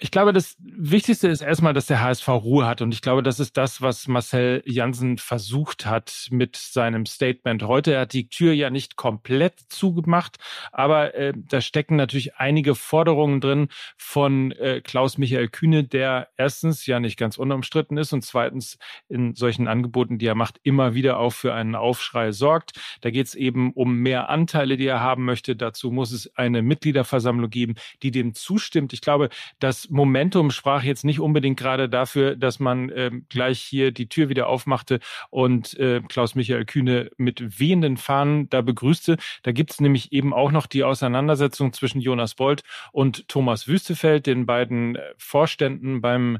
Ich 0.00 0.12
glaube, 0.12 0.32
das 0.32 0.56
Wichtigste 0.60 1.26
ist 1.26 1.40
erstmal, 1.40 1.74
dass 1.74 1.86
der 1.86 2.00
HSV 2.00 2.28
Ruhe 2.28 2.66
hat. 2.66 2.82
Und 2.82 2.94
ich 2.94 3.02
glaube, 3.02 3.24
das 3.24 3.40
ist 3.40 3.56
das, 3.56 3.82
was 3.82 4.06
Marcel 4.06 4.62
Janssen 4.64 5.18
versucht 5.18 5.86
hat 5.86 6.28
mit 6.30 6.54
seinem 6.54 7.04
Statement 7.04 7.64
heute. 7.64 7.94
Er 7.94 8.02
hat 8.02 8.12
die 8.12 8.28
Tür 8.28 8.52
ja 8.52 8.70
nicht 8.70 8.94
komplett 8.94 9.58
zugemacht, 9.68 10.36
aber 10.70 11.16
äh, 11.16 11.32
da 11.34 11.60
stecken 11.60 11.96
natürlich 11.96 12.36
einige 12.36 12.76
Forderungen 12.76 13.40
drin 13.40 13.68
von 13.96 14.52
äh, 14.52 14.80
Klaus 14.82 15.18
Michael 15.18 15.48
Kühne, 15.48 15.82
der 15.82 16.28
erstens 16.36 16.86
ja 16.86 17.00
nicht 17.00 17.18
ganz 17.18 17.36
unumstritten 17.36 17.98
ist 17.98 18.12
und 18.12 18.22
zweitens 18.22 18.78
in 19.08 19.34
solchen 19.34 19.66
Angeboten, 19.66 20.18
die 20.18 20.26
er 20.26 20.36
macht, 20.36 20.60
immer 20.62 20.94
wieder 20.94 21.18
auch 21.18 21.32
für 21.32 21.54
einen 21.54 21.74
Aufschrei 21.74 22.30
sorgt. 22.30 22.78
Da 23.00 23.10
geht 23.10 23.26
es 23.26 23.34
eben 23.34 23.72
um 23.72 23.96
mehr 23.96 24.28
Anteile, 24.28 24.76
die 24.76 24.86
er 24.86 25.00
haben 25.00 25.24
möchte. 25.24 25.56
Dazu 25.56 25.90
muss 25.90 26.12
es 26.12 26.36
eine 26.36 26.62
Mitgliederversammlung 26.62 27.50
geben, 27.50 27.74
die 28.04 28.12
dem 28.12 28.32
zustimmt. 28.34 28.92
Ich 28.92 29.00
glaube, 29.00 29.28
dass 29.58 29.87
Momentum 29.88 30.50
sprach 30.50 30.82
jetzt 30.82 31.04
nicht 31.04 31.20
unbedingt 31.20 31.58
gerade 31.58 31.88
dafür, 31.88 32.36
dass 32.36 32.60
man 32.60 32.90
äh, 32.90 33.10
gleich 33.28 33.60
hier 33.60 33.92
die 33.92 34.08
Tür 34.08 34.28
wieder 34.28 34.48
aufmachte 34.48 35.00
und 35.30 35.78
äh, 35.78 36.00
Klaus-Michael 36.06 36.64
Kühne 36.64 37.10
mit 37.16 37.58
wehenden 37.58 37.96
Fahnen 37.96 38.48
da 38.50 38.60
begrüßte. 38.60 39.16
Da 39.42 39.52
gibt 39.52 39.72
es 39.72 39.80
nämlich 39.80 40.12
eben 40.12 40.32
auch 40.34 40.52
noch 40.52 40.66
die 40.66 40.84
Auseinandersetzung 40.84 41.72
zwischen 41.72 42.00
Jonas 42.00 42.34
Bolt 42.34 42.62
und 42.92 43.28
Thomas 43.28 43.68
Wüstefeld, 43.68 44.26
den 44.26 44.46
beiden 44.46 44.96
äh, 44.96 45.02
Vorständen 45.16 46.00
beim 46.00 46.38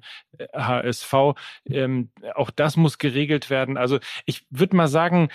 HSV. 0.54 1.14
Äh, 1.64 1.78
ähm, 1.78 2.10
auch 2.34 2.50
das 2.50 2.76
muss 2.76 2.98
geregelt 2.98 3.50
werden. 3.50 3.76
Also 3.76 3.98
ich 4.26 4.44
würde 4.50 4.76
mal 4.76 4.88
sagen, 4.88 5.28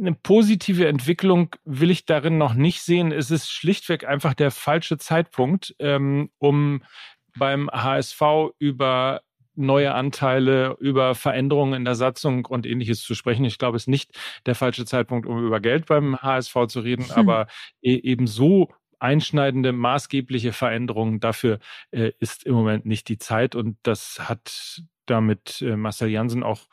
eine 0.00 0.14
positive 0.14 0.86
Entwicklung 0.86 1.54
will 1.64 1.90
ich 1.90 2.06
darin 2.06 2.38
noch 2.38 2.54
nicht 2.54 2.82
sehen. 2.82 3.12
Es 3.12 3.30
ist 3.30 3.50
schlichtweg 3.50 4.06
einfach 4.06 4.34
der 4.34 4.50
falsche 4.50 4.96
Zeitpunkt, 4.98 5.74
ähm, 5.78 6.30
um 6.38 6.82
beim 7.40 7.68
HSV 7.72 8.22
über 8.60 9.22
neue 9.56 9.92
Anteile, 9.92 10.76
über 10.78 11.16
Veränderungen 11.16 11.74
in 11.74 11.84
der 11.84 11.96
Satzung 11.96 12.46
und 12.46 12.66
ähnliches 12.66 13.02
zu 13.02 13.14
sprechen. 13.14 13.44
Ich 13.44 13.58
glaube, 13.58 13.76
es 13.76 13.84
ist 13.84 13.88
nicht 13.88 14.16
der 14.46 14.54
falsche 14.54 14.84
Zeitpunkt, 14.84 15.26
um 15.26 15.44
über 15.44 15.60
Geld 15.60 15.86
beim 15.86 16.16
HSV 16.22 16.54
zu 16.68 16.80
reden, 16.80 17.06
hm. 17.06 17.12
aber 17.12 17.48
e 17.82 17.94
eben 17.94 18.28
so 18.28 18.68
einschneidende, 19.00 19.72
maßgebliche 19.72 20.52
Veränderungen, 20.52 21.20
dafür 21.20 21.58
äh, 21.90 22.12
ist 22.20 22.44
im 22.44 22.54
Moment 22.54 22.86
nicht 22.86 23.08
die 23.08 23.18
Zeit 23.18 23.54
und 23.54 23.76
das 23.82 24.20
hat 24.20 24.82
damit 25.06 25.62
äh, 25.62 25.76
Marcel 25.76 26.10
Jansen 26.10 26.42
auch 26.42 26.66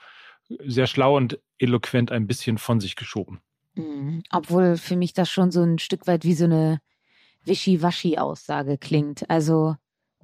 sehr 0.66 0.88
schlau 0.88 1.16
und 1.18 1.40
eloquent 1.58 2.12
ein 2.12 2.28
bisschen 2.28 2.58
von 2.58 2.80
sich 2.80 2.96
geschoben. 2.96 3.42
Mhm. 3.76 4.24
Obwohl 4.32 4.78
für 4.78 4.96
mich 4.96 5.14
das 5.14 5.30
schon 5.30 5.52
so 5.52 5.64
ein 5.64 5.80
Stück 5.80 6.08
weit 6.08 6.24
wie 6.24 6.34
so 6.34 6.46
eine 6.46 6.80
Wischiwaschi-Aussage 7.46 8.78
klingt. 8.78 9.30
Also 9.30 9.76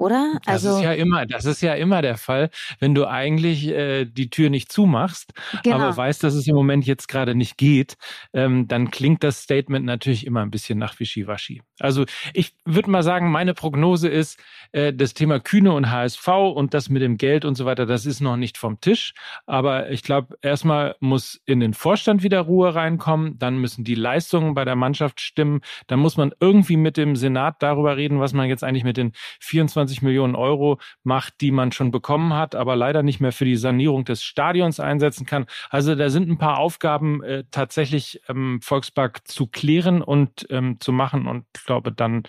oder? 0.03 0.39
Also 0.45 0.69
das 0.69 0.77
ist 0.77 0.83
ja 0.83 0.93
immer, 0.93 1.25
das 1.25 1.45
ist 1.45 1.61
ja 1.61 1.73
immer 1.73 2.01
der 2.01 2.17
Fall, 2.17 2.49
wenn 2.79 2.93
du 2.93 3.07
eigentlich 3.07 3.67
äh, 3.67 4.05
die 4.05 4.29
Tür 4.29 4.49
nicht 4.49 4.71
zumachst, 4.71 5.33
genau. 5.63 5.77
aber 5.77 5.97
weißt, 5.97 6.23
dass 6.23 6.33
es 6.33 6.47
im 6.47 6.55
Moment 6.55 6.85
jetzt 6.85 7.07
gerade 7.07 7.35
nicht 7.35 7.57
geht, 7.57 7.97
ähm, 8.33 8.67
dann 8.67 8.91
klingt 8.91 9.23
das 9.23 9.41
Statement 9.41 9.85
natürlich 9.85 10.25
immer 10.25 10.41
ein 10.41 10.51
bisschen 10.51 10.77
nach 10.77 10.99
Wischiwaschi. 10.99 11.61
Also 11.79 12.05
ich 12.33 12.53
würde 12.65 12.89
mal 12.89 13.03
sagen, 13.03 13.31
meine 13.31 13.53
Prognose 13.53 14.09
ist, 14.09 14.39
äh, 14.71 14.93
das 14.93 15.13
Thema 15.13 15.39
Kühne 15.39 15.73
und 15.73 15.89
HSV 15.89 16.27
und 16.27 16.73
das 16.73 16.89
mit 16.89 17.01
dem 17.01 17.17
Geld 17.17 17.45
und 17.45 17.55
so 17.55 17.65
weiter, 17.65 17.85
das 17.85 18.05
ist 18.05 18.21
noch 18.21 18.37
nicht 18.37 18.57
vom 18.57 18.79
Tisch. 18.81 19.13
Aber 19.45 19.89
ich 19.89 20.03
glaube, 20.03 20.37
erstmal 20.41 20.95
muss 20.99 21.41
in 21.45 21.59
den 21.59 21.73
Vorstand 21.73 22.23
wieder 22.23 22.41
Ruhe 22.41 22.75
reinkommen, 22.75 23.37
dann 23.39 23.57
müssen 23.57 23.83
die 23.83 23.95
Leistungen 23.95 24.53
bei 24.53 24.65
der 24.65 24.75
Mannschaft 24.75 25.21
stimmen, 25.21 25.61
dann 25.87 25.99
muss 25.99 26.17
man 26.17 26.33
irgendwie 26.39 26.77
mit 26.77 26.97
dem 26.97 27.15
Senat 27.15 27.61
darüber 27.61 27.97
reden, 27.97 28.19
was 28.19 28.33
man 28.33 28.47
jetzt 28.47 28.63
eigentlich 28.63 28.83
mit 28.83 28.97
den 28.97 29.13
24 29.39 29.92
Millionen 30.01 30.35
Euro 30.35 30.79
macht, 31.03 31.41
die 31.41 31.51
man 31.51 31.71
schon 31.71 31.91
bekommen 31.91 32.33
hat, 32.33 32.55
aber 32.55 32.75
leider 32.75 33.03
nicht 33.03 33.19
mehr 33.19 33.31
für 33.31 33.45
die 33.45 33.55
Sanierung 33.55 34.05
des 34.05 34.23
Stadions 34.23 34.79
einsetzen 34.79 35.25
kann. 35.25 35.45
Also 35.69 35.95
da 35.95 36.09
sind 36.09 36.29
ein 36.29 36.37
paar 36.37 36.57
Aufgaben 36.57 37.23
äh, 37.23 37.43
tatsächlich 37.51 38.21
ähm, 38.27 38.59
Volkspark 38.61 39.27
zu 39.27 39.47
klären 39.47 40.01
und 40.01 40.47
ähm, 40.49 40.77
zu 40.79 40.91
machen. 40.91 41.27
Und 41.27 41.45
ich 41.55 41.65
glaube 41.65 41.91
dann, 41.91 42.23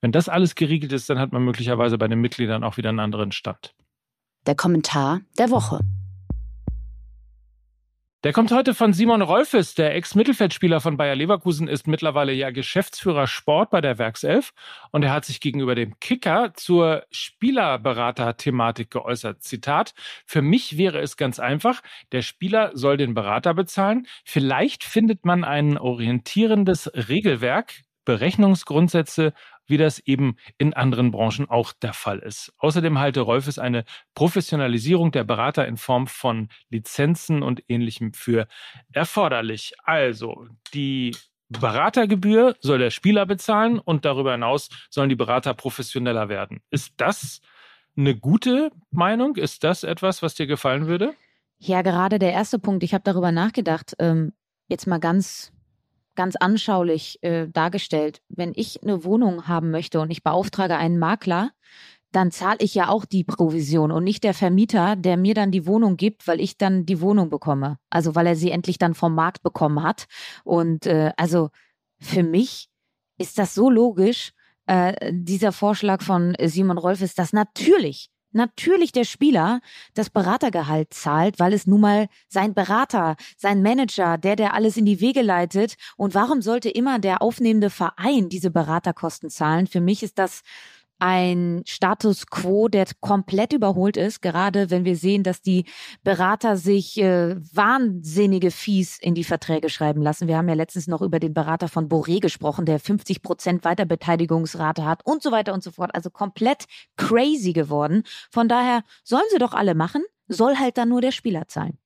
wenn 0.00 0.12
das 0.12 0.28
alles 0.28 0.54
geriegelt 0.54 0.92
ist, 0.92 1.10
dann 1.10 1.18
hat 1.18 1.32
man 1.32 1.44
möglicherweise 1.44 1.98
bei 1.98 2.08
den 2.08 2.20
Mitgliedern 2.20 2.64
auch 2.64 2.76
wieder 2.76 2.88
einen 2.88 3.00
anderen 3.00 3.32
Stand. 3.32 3.74
Der 4.46 4.54
Kommentar 4.54 5.20
der 5.38 5.50
Woche. 5.50 5.80
Der 8.22 8.34
kommt 8.34 8.52
heute 8.52 8.74
von 8.74 8.92
Simon 8.92 9.22
Rolfes. 9.22 9.74
Der 9.74 9.94
Ex-Mittelfeldspieler 9.94 10.82
von 10.82 10.98
Bayer 10.98 11.14
Leverkusen 11.14 11.68
ist 11.68 11.86
mittlerweile 11.86 12.34
ja 12.34 12.50
Geschäftsführer 12.50 13.26
Sport 13.26 13.70
bei 13.70 13.80
der 13.80 13.96
Werkself 13.96 14.52
und 14.90 15.02
er 15.02 15.12
hat 15.14 15.24
sich 15.24 15.40
gegenüber 15.40 15.74
dem 15.74 15.98
Kicker 16.00 16.52
zur 16.52 17.06
Spielerberater-Thematik 17.10 18.90
geäußert. 18.90 19.42
Zitat, 19.42 19.94
für 20.26 20.42
mich 20.42 20.76
wäre 20.76 21.00
es 21.00 21.16
ganz 21.16 21.38
einfach, 21.38 21.80
der 22.12 22.20
Spieler 22.20 22.72
soll 22.74 22.98
den 22.98 23.14
Berater 23.14 23.54
bezahlen. 23.54 24.06
Vielleicht 24.26 24.84
findet 24.84 25.24
man 25.24 25.42
ein 25.42 25.78
orientierendes 25.78 26.90
Regelwerk, 27.08 27.84
Berechnungsgrundsätze 28.04 29.32
wie 29.70 29.78
das 29.78 30.00
eben 30.00 30.36
in 30.58 30.74
anderen 30.74 31.12
Branchen 31.12 31.48
auch 31.48 31.72
der 31.72 31.94
Fall 31.94 32.18
ist. 32.18 32.52
Außerdem 32.58 32.98
halte 32.98 33.20
Rolfes 33.20 33.58
eine 33.58 33.84
Professionalisierung 34.14 35.12
der 35.12 35.24
Berater 35.24 35.66
in 35.66 35.76
Form 35.76 36.08
von 36.08 36.48
Lizenzen 36.68 37.42
und 37.42 37.62
ähnlichem 37.68 38.12
für 38.12 38.48
erforderlich. 38.92 39.72
Also 39.84 40.46
die 40.74 41.16
Beratergebühr 41.48 42.56
soll 42.60 42.78
der 42.78 42.90
Spieler 42.90 43.26
bezahlen 43.26 43.78
und 43.78 44.04
darüber 44.04 44.32
hinaus 44.32 44.68
sollen 44.90 45.08
die 45.08 45.16
Berater 45.16 45.54
professioneller 45.54 46.28
werden. 46.28 46.60
Ist 46.70 46.94
das 46.96 47.40
eine 47.96 48.16
gute 48.16 48.70
Meinung? 48.90 49.36
Ist 49.36 49.64
das 49.64 49.84
etwas, 49.84 50.22
was 50.22 50.34
dir 50.34 50.46
gefallen 50.46 50.86
würde? 50.86 51.14
Ja, 51.58 51.82
gerade 51.82 52.18
der 52.18 52.32
erste 52.32 52.58
Punkt. 52.58 52.82
Ich 52.82 52.94
habe 52.94 53.04
darüber 53.04 53.32
nachgedacht. 53.32 53.94
Ähm, 53.98 54.32
jetzt 54.68 54.86
mal 54.86 54.98
ganz 54.98 55.52
ganz 56.14 56.36
anschaulich 56.36 57.18
äh, 57.22 57.48
dargestellt. 57.48 58.20
Wenn 58.28 58.52
ich 58.54 58.82
eine 58.82 59.04
Wohnung 59.04 59.48
haben 59.48 59.70
möchte 59.70 60.00
und 60.00 60.10
ich 60.10 60.22
beauftrage 60.22 60.76
einen 60.76 60.98
Makler, 60.98 61.50
dann 62.12 62.32
zahle 62.32 62.58
ich 62.60 62.74
ja 62.74 62.88
auch 62.88 63.04
die 63.04 63.24
Provision 63.24 63.92
und 63.92 64.04
nicht 64.04 64.24
der 64.24 64.34
Vermieter, 64.34 64.96
der 64.96 65.16
mir 65.16 65.34
dann 65.34 65.52
die 65.52 65.66
Wohnung 65.66 65.96
gibt, 65.96 66.26
weil 66.26 66.40
ich 66.40 66.58
dann 66.58 66.84
die 66.84 67.00
Wohnung 67.00 67.30
bekomme. 67.30 67.78
Also 67.88 68.14
weil 68.14 68.26
er 68.26 68.36
sie 68.36 68.50
endlich 68.50 68.78
dann 68.78 68.94
vom 68.94 69.14
Markt 69.14 69.42
bekommen 69.42 69.82
hat. 69.82 70.06
Und 70.44 70.86
äh, 70.86 71.12
also 71.16 71.50
für 72.00 72.22
mich 72.22 72.68
ist 73.18 73.38
das 73.38 73.54
so 73.54 73.70
logisch, 73.70 74.32
äh, 74.66 75.12
dieser 75.12 75.52
Vorschlag 75.52 76.02
von 76.02 76.34
Simon 76.42 76.78
Rolf 76.78 77.00
ist 77.00 77.18
das 77.18 77.32
natürlich 77.32 78.10
natürlich 78.32 78.92
der 78.92 79.04
Spieler 79.04 79.60
das 79.94 80.10
Beratergehalt 80.10 80.94
zahlt, 80.94 81.38
weil 81.38 81.52
es 81.52 81.66
nun 81.66 81.80
mal 81.80 82.08
sein 82.28 82.54
Berater, 82.54 83.16
sein 83.36 83.62
Manager, 83.62 84.18
der, 84.18 84.36
der 84.36 84.54
alles 84.54 84.76
in 84.76 84.84
die 84.84 85.00
Wege 85.00 85.22
leitet. 85.22 85.76
Und 85.96 86.14
warum 86.14 86.42
sollte 86.42 86.70
immer 86.70 86.98
der 86.98 87.22
aufnehmende 87.22 87.70
Verein 87.70 88.28
diese 88.28 88.50
Beraterkosten 88.50 89.30
zahlen? 89.30 89.66
Für 89.66 89.80
mich 89.80 90.02
ist 90.02 90.18
das 90.18 90.42
ein 91.00 91.62
Status 91.66 92.26
quo, 92.26 92.68
der 92.68 92.86
komplett 93.00 93.52
überholt 93.52 93.96
ist, 93.96 94.22
gerade 94.22 94.70
wenn 94.70 94.84
wir 94.84 94.96
sehen, 94.96 95.22
dass 95.22 95.42
die 95.42 95.64
Berater 96.04 96.56
sich 96.56 97.00
äh, 97.00 97.36
wahnsinnige 97.52 98.50
Fees 98.50 98.98
in 99.00 99.14
die 99.14 99.24
Verträge 99.24 99.68
schreiben 99.70 100.02
lassen. 100.02 100.28
Wir 100.28 100.36
haben 100.36 100.48
ja 100.48 100.54
letztens 100.54 100.86
noch 100.86 101.02
über 101.02 101.18
den 101.18 101.34
Berater 101.34 101.68
von 101.68 101.88
Boré 101.88 102.20
gesprochen, 102.20 102.66
der 102.66 102.78
50 102.78 103.22
Prozent 103.22 103.64
Weiterbeteiligungsrate 103.64 104.84
hat 104.84 105.04
und 105.04 105.22
so 105.22 105.32
weiter 105.32 105.54
und 105.54 105.62
so 105.62 105.72
fort. 105.72 105.94
Also 105.94 106.10
komplett 106.10 106.66
crazy 106.96 107.52
geworden. 107.52 108.04
Von 108.30 108.48
daher 108.48 108.82
sollen 109.02 109.24
sie 109.30 109.38
doch 109.38 109.54
alle 109.54 109.74
machen, 109.74 110.04
soll 110.28 110.56
halt 110.56 110.78
dann 110.78 110.90
nur 110.90 111.00
der 111.00 111.12
Spieler 111.12 111.48
zahlen. 111.48 111.79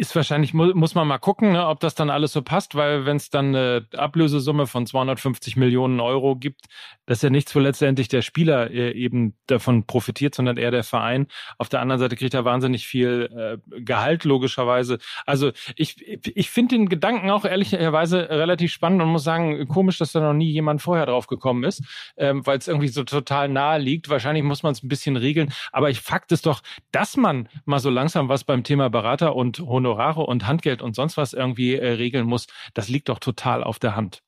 Ist 0.00 0.14
wahrscheinlich, 0.14 0.54
mu 0.54 0.72
muss 0.74 0.94
man 0.94 1.08
mal 1.08 1.18
gucken, 1.18 1.50
ne, 1.54 1.66
ob 1.66 1.80
das 1.80 1.96
dann 1.96 2.08
alles 2.08 2.32
so 2.32 2.40
passt, 2.40 2.76
weil 2.76 3.04
wenn 3.04 3.16
es 3.16 3.30
dann 3.30 3.48
eine 3.48 3.84
Ablösesumme 3.96 4.68
von 4.68 4.86
250 4.86 5.56
Millionen 5.56 5.98
Euro 5.98 6.36
gibt, 6.36 6.66
das 7.04 7.18
ist 7.18 7.22
ja 7.22 7.30
nichts, 7.30 7.52
wo 7.56 7.58
letztendlich 7.58 8.06
der 8.06 8.22
Spieler 8.22 8.70
äh, 8.70 8.92
eben 8.92 9.34
davon 9.48 9.86
profitiert, 9.86 10.36
sondern 10.36 10.56
eher 10.56 10.70
der 10.70 10.84
Verein. 10.84 11.26
Auf 11.58 11.68
der 11.68 11.80
anderen 11.80 11.98
Seite 11.98 12.14
kriegt 12.14 12.32
er 12.32 12.44
wahnsinnig 12.44 12.86
viel 12.86 13.58
äh, 13.74 13.80
Gehalt, 13.80 14.22
logischerweise. 14.22 14.98
Also 15.26 15.50
ich, 15.74 16.00
ich 16.06 16.48
finde 16.48 16.76
den 16.76 16.88
Gedanken 16.88 17.30
auch 17.30 17.44
ehrlicherweise 17.44 18.30
relativ 18.30 18.70
spannend 18.70 19.02
und 19.02 19.08
muss 19.08 19.24
sagen, 19.24 19.66
komisch, 19.66 19.98
dass 19.98 20.12
da 20.12 20.20
noch 20.20 20.32
nie 20.32 20.52
jemand 20.52 20.80
vorher 20.80 21.06
drauf 21.06 21.26
gekommen 21.26 21.64
ist, 21.64 21.82
ähm, 22.16 22.46
weil 22.46 22.58
es 22.58 22.68
irgendwie 22.68 22.86
so 22.86 23.02
total 23.02 23.48
nahe 23.48 23.80
liegt. 23.80 24.08
Wahrscheinlich 24.08 24.44
muss 24.44 24.62
man 24.62 24.70
es 24.70 24.84
ein 24.84 24.88
bisschen 24.88 25.16
regeln. 25.16 25.52
Aber 25.72 25.90
ich 25.90 26.02
Fakt 26.02 26.30
ist 26.30 26.46
doch, 26.46 26.60
dass 26.92 27.16
man 27.16 27.48
mal 27.64 27.80
so 27.80 27.90
langsam 27.90 28.28
was 28.28 28.44
beim 28.44 28.62
Thema 28.62 28.90
Berater 28.90 29.34
und 29.34 29.58
Honorar 29.58 29.87
Honorare 29.88 30.26
und 30.26 30.46
Handgeld 30.46 30.82
und 30.82 30.94
sonst 30.94 31.16
was 31.16 31.32
irgendwie 31.32 31.74
äh, 31.74 31.92
regeln 31.92 32.26
muss, 32.26 32.46
das 32.74 32.88
liegt 32.88 33.08
doch 33.08 33.18
total 33.18 33.64
auf 33.64 33.78
der 33.78 33.96
Hand. 33.96 34.22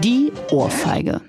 Die 0.00 0.32
Ohrfeige. 0.50 1.20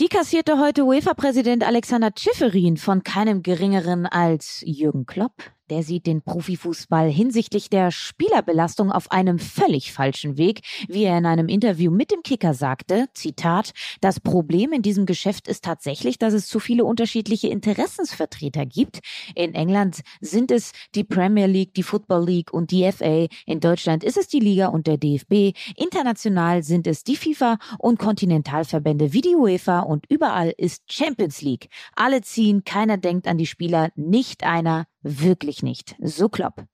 Die 0.00 0.08
kassierte 0.08 0.58
heute 0.58 0.84
UEFA-Präsident 0.84 1.64
Alexander 1.64 2.10
Schifferin 2.18 2.76
von 2.76 3.02
keinem 3.02 3.42
geringeren 3.42 4.06
als 4.06 4.62
Jürgen 4.66 5.06
Klopp. 5.06 5.32
Der 5.70 5.82
sieht 5.82 6.06
den 6.06 6.20
Profifußball 6.20 7.08
hinsichtlich 7.08 7.70
der 7.70 7.90
Spielerbelastung 7.90 8.92
auf 8.92 9.10
einem 9.10 9.38
völlig 9.38 9.92
falschen 9.92 10.36
Weg, 10.36 10.60
wie 10.88 11.04
er 11.04 11.16
in 11.16 11.24
einem 11.24 11.48
Interview 11.48 11.90
mit 11.90 12.10
dem 12.10 12.22
Kicker 12.22 12.52
sagte, 12.52 13.06
Zitat, 13.14 13.72
das 14.02 14.20
Problem 14.20 14.74
in 14.74 14.82
diesem 14.82 15.06
Geschäft 15.06 15.48
ist 15.48 15.64
tatsächlich, 15.64 16.18
dass 16.18 16.34
es 16.34 16.48
zu 16.48 16.60
viele 16.60 16.84
unterschiedliche 16.84 17.48
Interessensvertreter 17.48 18.66
gibt. 18.66 18.98
In 19.34 19.54
England 19.54 20.02
sind 20.20 20.50
es 20.50 20.72
die 20.94 21.04
Premier 21.04 21.46
League, 21.46 21.72
die 21.72 21.82
Football 21.82 22.26
League 22.26 22.52
und 22.52 22.70
die 22.70 22.90
FA. 22.92 23.26
In 23.46 23.60
Deutschland 23.60 24.04
ist 24.04 24.18
es 24.18 24.28
die 24.28 24.40
Liga 24.40 24.66
und 24.66 24.86
der 24.86 24.98
DFB. 24.98 25.56
International 25.76 26.62
sind 26.62 26.86
es 26.86 27.04
die 27.04 27.16
FIFA 27.16 27.56
und 27.78 27.98
Kontinentalverbände 27.98 29.14
wie 29.14 29.22
die 29.22 29.34
UEFA 29.34 29.80
und 29.80 30.04
überall 30.10 30.52
ist 30.58 30.82
Champions 30.92 31.40
League. 31.40 31.68
Alle 31.96 32.20
ziehen, 32.20 32.64
keiner 32.64 32.98
denkt 32.98 33.26
an 33.26 33.38
die 33.38 33.46
Spieler, 33.46 33.88
nicht 33.96 34.44
einer 34.44 34.84
Wirklich 35.04 35.62
nicht. 35.62 35.96
So 36.00 36.28
klopp. 36.28 36.64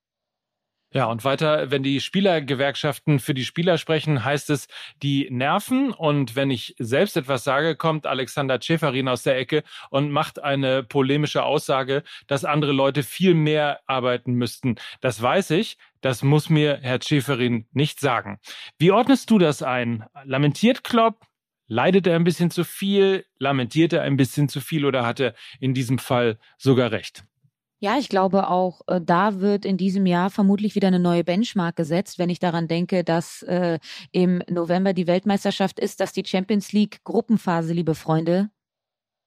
Ja, 0.92 1.04
und 1.04 1.22
weiter, 1.24 1.70
wenn 1.70 1.84
die 1.84 2.00
Spielergewerkschaften 2.00 3.20
für 3.20 3.32
die 3.32 3.44
Spieler 3.44 3.78
sprechen, 3.78 4.24
heißt 4.24 4.50
es, 4.50 4.66
die 5.04 5.28
nerven. 5.30 5.92
Und 5.92 6.34
wenn 6.34 6.50
ich 6.50 6.74
selbst 6.80 7.16
etwas 7.16 7.44
sage, 7.44 7.76
kommt 7.76 8.08
Alexander 8.08 8.60
Schäferin 8.60 9.06
aus 9.06 9.22
der 9.22 9.38
Ecke 9.38 9.62
und 9.90 10.10
macht 10.10 10.42
eine 10.42 10.82
polemische 10.82 11.44
Aussage, 11.44 12.02
dass 12.26 12.44
andere 12.44 12.72
Leute 12.72 13.04
viel 13.04 13.34
mehr 13.34 13.80
arbeiten 13.86 14.32
müssten. 14.32 14.76
Das 15.00 15.22
weiß 15.22 15.50
ich. 15.50 15.76
Das 16.00 16.24
muss 16.24 16.50
mir 16.50 16.78
Herr 16.82 17.00
Schäferin 17.00 17.68
nicht 17.72 18.00
sagen. 18.00 18.40
Wie 18.78 18.90
ordnest 18.90 19.30
du 19.30 19.38
das 19.38 19.62
ein? 19.62 20.06
Lamentiert 20.24 20.82
Klopp? 20.82 21.24
Leidet 21.68 22.08
er 22.08 22.16
ein 22.16 22.24
bisschen 22.24 22.50
zu 22.50 22.64
viel? 22.64 23.26
Lamentiert 23.38 23.92
er 23.92 24.02
ein 24.02 24.16
bisschen 24.16 24.48
zu 24.48 24.60
viel 24.60 24.84
oder 24.84 25.06
hat 25.06 25.20
er 25.20 25.34
in 25.60 25.72
diesem 25.72 25.98
Fall 25.98 26.40
sogar 26.58 26.90
recht? 26.90 27.24
Ja, 27.82 27.96
ich 27.98 28.10
glaube 28.10 28.48
auch, 28.48 28.82
äh, 28.88 29.00
da 29.02 29.40
wird 29.40 29.64
in 29.64 29.78
diesem 29.78 30.04
Jahr 30.04 30.28
vermutlich 30.28 30.74
wieder 30.74 30.88
eine 30.88 30.98
neue 30.98 31.24
Benchmark 31.24 31.76
gesetzt, 31.76 32.18
wenn 32.18 32.28
ich 32.28 32.38
daran 32.38 32.68
denke, 32.68 33.04
dass 33.04 33.42
äh, 33.44 33.78
im 34.12 34.42
November 34.50 34.92
die 34.92 35.06
Weltmeisterschaft 35.06 35.80
ist, 35.80 35.98
dass 35.98 36.12
die 36.12 36.24
Champions 36.26 36.72
League 36.72 37.02
Gruppenphase, 37.04 37.72
liebe 37.72 37.94
Freunde, 37.94 38.50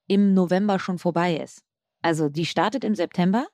im 0.06 0.34
November 0.34 0.78
schon 0.78 0.98
vorbei 0.98 1.36
ist. 1.36 1.62
Also 2.00 2.28
die 2.28 2.46
startet 2.46 2.84
im 2.84 2.94
September 2.94 3.48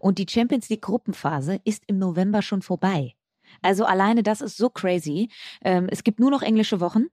und 0.00 0.18
die 0.18 0.26
Champions 0.28 0.68
League 0.68 0.82
Gruppenphase 0.82 1.60
ist 1.64 1.84
im 1.86 1.98
November 1.98 2.42
schon 2.42 2.62
vorbei. 2.62 3.14
Also 3.62 3.84
alleine 3.84 4.24
das 4.24 4.40
ist 4.40 4.56
so 4.56 4.68
crazy. 4.68 5.30
Ähm, 5.62 5.86
es 5.90 6.02
gibt 6.02 6.18
nur 6.18 6.30
noch 6.30 6.42
englische 6.42 6.80
Wochen. 6.80 7.06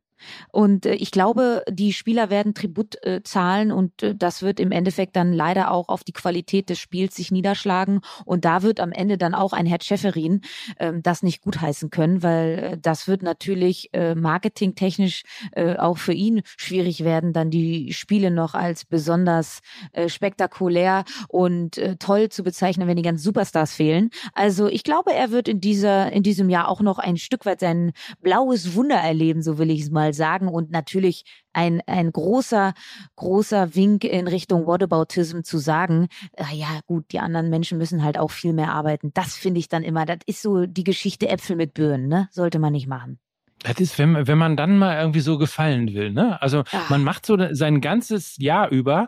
Und 0.51 0.85
äh, 0.85 0.93
ich 0.93 1.11
glaube, 1.11 1.63
die 1.69 1.93
Spieler 1.93 2.29
werden 2.29 2.53
Tribut 2.53 2.95
äh, 3.03 3.21
zahlen 3.23 3.71
und 3.71 4.03
äh, 4.03 4.15
das 4.15 4.41
wird 4.41 4.59
im 4.59 4.71
Endeffekt 4.71 5.15
dann 5.15 5.33
leider 5.33 5.71
auch 5.71 5.89
auf 5.89 6.03
die 6.03 6.13
Qualität 6.13 6.69
des 6.69 6.79
Spiels 6.79 7.15
sich 7.15 7.31
niederschlagen. 7.31 8.01
Und 8.25 8.45
da 8.45 8.63
wird 8.63 8.79
am 8.79 8.91
Ende 8.91 9.17
dann 9.17 9.33
auch 9.33 9.53
ein 9.53 9.65
Herr 9.65 9.77
Schäferin 9.81 10.41
äh, 10.77 10.93
das 11.01 11.23
nicht 11.23 11.41
gutheißen 11.41 11.89
können, 11.89 12.23
weil 12.23 12.59
äh, 12.59 12.77
das 12.79 13.07
wird 13.07 13.21
natürlich 13.21 13.89
äh, 13.93 14.15
marketingtechnisch 14.15 15.23
äh, 15.51 15.75
auch 15.75 15.97
für 15.97 16.13
ihn 16.13 16.41
schwierig 16.57 17.03
werden, 17.03 17.33
dann 17.33 17.49
die 17.49 17.93
Spiele 17.93 18.31
noch 18.31 18.53
als 18.53 18.85
besonders 18.85 19.59
äh, 19.91 20.09
spektakulär 20.09 21.03
und 21.27 21.77
äh, 21.77 21.95
toll 21.97 22.29
zu 22.29 22.43
bezeichnen, 22.43 22.87
wenn 22.87 22.97
die 22.97 23.03
ganzen 23.03 23.23
Superstars 23.23 23.73
fehlen. 23.73 24.09
Also 24.33 24.67
ich 24.67 24.83
glaube, 24.83 25.13
er 25.13 25.31
wird 25.31 25.47
in 25.47 25.61
dieser 25.61 26.11
in 26.11 26.23
diesem 26.23 26.49
Jahr 26.49 26.67
auch 26.67 26.81
noch 26.81 26.99
ein 26.99 27.17
Stück 27.17 27.45
weit 27.45 27.59
sein 27.59 27.91
blaues 28.21 28.75
Wunder 28.75 28.97
erleben, 28.97 29.41
so 29.41 29.57
will 29.57 29.69
ich 29.69 29.81
es 29.81 29.91
mal 29.91 30.06
sagen. 30.13 30.47
Und 30.47 30.71
natürlich 30.71 31.25
ein, 31.53 31.81
ein 31.87 32.11
großer, 32.11 32.73
großer 33.15 33.75
Wink 33.75 34.03
in 34.03 34.27
Richtung 34.27 34.67
Whataboutism 34.67 35.41
zu 35.41 35.57
sagen, 35.57 36.07
äh, 36.33 36.55
ja 36.55 36.79
gut, 36.85 37.11
die 37.11 37.19
anderen 37.19 37.49
Menschen 37.49 37.77
müssen 37.77 38.03
halt 38.03 38.17
auch 38.17 38.31
viel 38.31 38.53
mehr 38.53 38.71
arbeiten. 38.71 39.11
Das 39.13 39.35
finde 39.35 39.59
ich 39.59 39.69
dann 39.69 39.83
immer, 39.83 40.05
das 40.05 40.19
ist 40.25 40.41
so 40.41 40.65
die 40.65 40.83
Geschichte 40.83 41.29
Äpfel 41.29 41.55
mit 41.55 41.73
Birnen, 41.73 42.07
ne? 42.07 42.27
Sollte 42.31 42.59
man 42.59 42.73
nicht 42.73 42.87
machen. 42.87 43.19
Das 43.63 43.79
ist, 43.79 43.97
wenn, 43.97 44.27
wenn 44.27 44.37
man 44.37 44.55
dann 44.55 44.77
mal 44.77 44.99
irgendwie 44.99 45.19
so 45.19 45.37
gefallen 45.37 45.93
will, 45.93 46.11
ne? 46.11 46.41
Also 46.41 46.63
Ach. 46.71 46.89
man 46.89 47.03
macht 47.03 47.25
so 47.25 47.37
sein 47.53 47.81
ganzes 47.81 48.37
Jahr 48.37 48.69
über, 48.69 49.07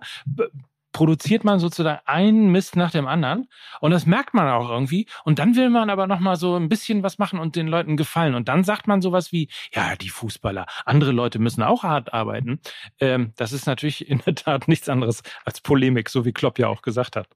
produziert 0.92 1.44
man 1.44 1.60
sozusagen 1.60 2.02
einen 2.06 2.52
Mist 2.52 2.76
nach 2.76 2.92
dem 2.92 3.08
anderen. 3.08 3.48
Und 3.82 3.92
das 3.92 4.06
merkt 4.06 4.34
man 4.34 4.48
auch 4.50 4.70
irgendwie. 4.70 5.08
Und 5.24 5.40
dann 5.40 5.56
will 5.56 5.70
man 5.70 5.90
aber 5.90 6.08
noch 6.08 6.20
mal 6.20 6.36
so 6.36 6.56
ein 6.56 6.70
bisschen 6.70 7.04
was 7.04 7.18
machen 7.18 7.40
und 7.40 7.56
den 7.56 7.68
Leuten 7.68 7.98
gefallen. 7.98 8.36
Und 8.36 8.48
dann 8.48 8.64
sagt 8.64 8.88
man 8.88 9.02
sowas 9.02 9.32
wie 9.32 9.50
ja 9.74 9.96
die 9.96 10.10
Fußballer 10.10 10.66
andere 10.86 11.12
Leute 11.12 11.40
müssen 11.40 11.64
auch 11.64 11.84
hart 11.84 12.14
arbeiten. 12.14 12.60
Ähm, 13.00 13.34
das 13.36 13.52
ist 13.52 13.66
natürlich 13.66 14.08
in 14.08 14.22
der 14.26 14.36
Tat 14.36 14.68
nichts 14.68 14.90
anderes 14.90 15.22
als 15.46 15.62
Polemik 15.62 16.10
so 16.10 16.26
wie 16.26 16.34
Klopp 16.34 16.60
ja 16.60 16.68
auch 16.68 16.82
gesagt 16.82 17.16
hat. 17.16 17.28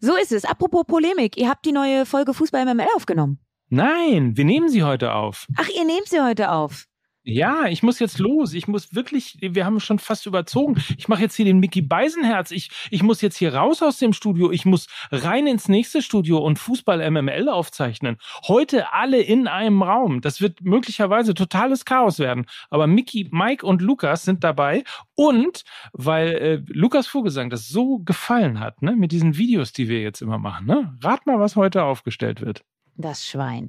So 0.00 0.16
ist 0.16 0.32
es. 0.32 0.44
Apropos 0.44 0.84
Polemik 0.86 1.36
ihr 1.36 1.48
habt 1.48 1.64
die 1.64 1.72
neue 1.72 2.06
Folge 2.06 2.34
Fußball 2.34 2.64
MML 2.64 2.86
aufgenommen. 2.96 3.40
Nein, 3.70 4.36
wir 4.36 4.44
nehmen 4.44 4.68
sie 4.68 4.82
heute 4.82 5.12
auf. 5.12 5.46
Ach, 5.56 5.68
ihr 5.68 5.84
nehmt 5.84 6.08
sie 6.08 6.20
heute 6.20 6.50
auf. 6.50 6.86
Ja, 7.30 7.66
ich 7.66 7.82
muss 7.82 7.98
jetzt 7.98 8.18
los. 8.18 8.54
Ich 8.54 8.68
muss 8.68 8.94
wirklich, 8.94 9.36
wir 9.42 9.66
haben 9.66 9.80
schon 9.80 9.98
fast 9.98 10.24
überzogen. 10.24 10.82
Ich 10.96 11.08
mache 11.08 11.20
jetzt 11.20 11.34
hier 11.34 11.44
den 11.44 11.58
Mickey 11.60 11.82
Beisenherz. 11.82 12.50
Ich, 12.50 12.70
ich 12.90 13.02
muss 13.02 13.20
jetzt 13.20 13.36
hier 13.36 13.54
raus 13.54 13.82
aus 13.82 13.98
dem 13.98 14.14
Studio. 14.14 14.50
Ich 14.50 14.64
muss 14.64 14.86
rein 15.12 15.46
ins 15.46 15.68
nächste 15.68 16.00
Studio 16.00 16.38
und 16.38 16.58
Fußball 16.58 17.10
MML 17.10 17.50
aufzeichnen. 17.50 18.16
Heute 18.46 18.94
alle 18.94 19.20
in 19.20 19.46
einem 19.46 19.82
Raum. 19.82 20.22
Das 20.22 20.40
wird 20.40 20.62
möglicherweise 20.62 21.34
totales 21.34 21.84
Chaos 21.84 22.18
werden. 22.18 22.46
Aber 22.70 22.86
Mickey, 22.86 23.28
Mike 23.30 23.66
und 23.66 23.82
Lukas 23.82 24.24
sind 24.24 24.42
dabei. 24.42 24.84
Und 25.14 25.64
weil 25.92 26.28
äh, 26.28 26.62
Lukas 26.68 27.08
Vogelsang 27.08 27.50
das 27.50 27.68
so 27.68 27.98
gefallen 27.98 28.58
hat, 28.58 28.80
ne, 28.80 28.96
mit 28.96 29.12
diesen 29.12 29.36
Videos, 29.36 29.74
die 29.74 29.90
wir 29.90 30.00
jetzt 30.00 30.22
immer 30.22 30.38
machen, 30.38 30.66
ne? 30.66 30.96
Rat 31.02 31.26
mal, 31.26 31.38
was 31.38 31.56
heute 31.56 31.82
aufgestellt 31.82 32.40
wird. 32.40 32.64
Das 32.96 33.26
Schwein. 33.26 33.68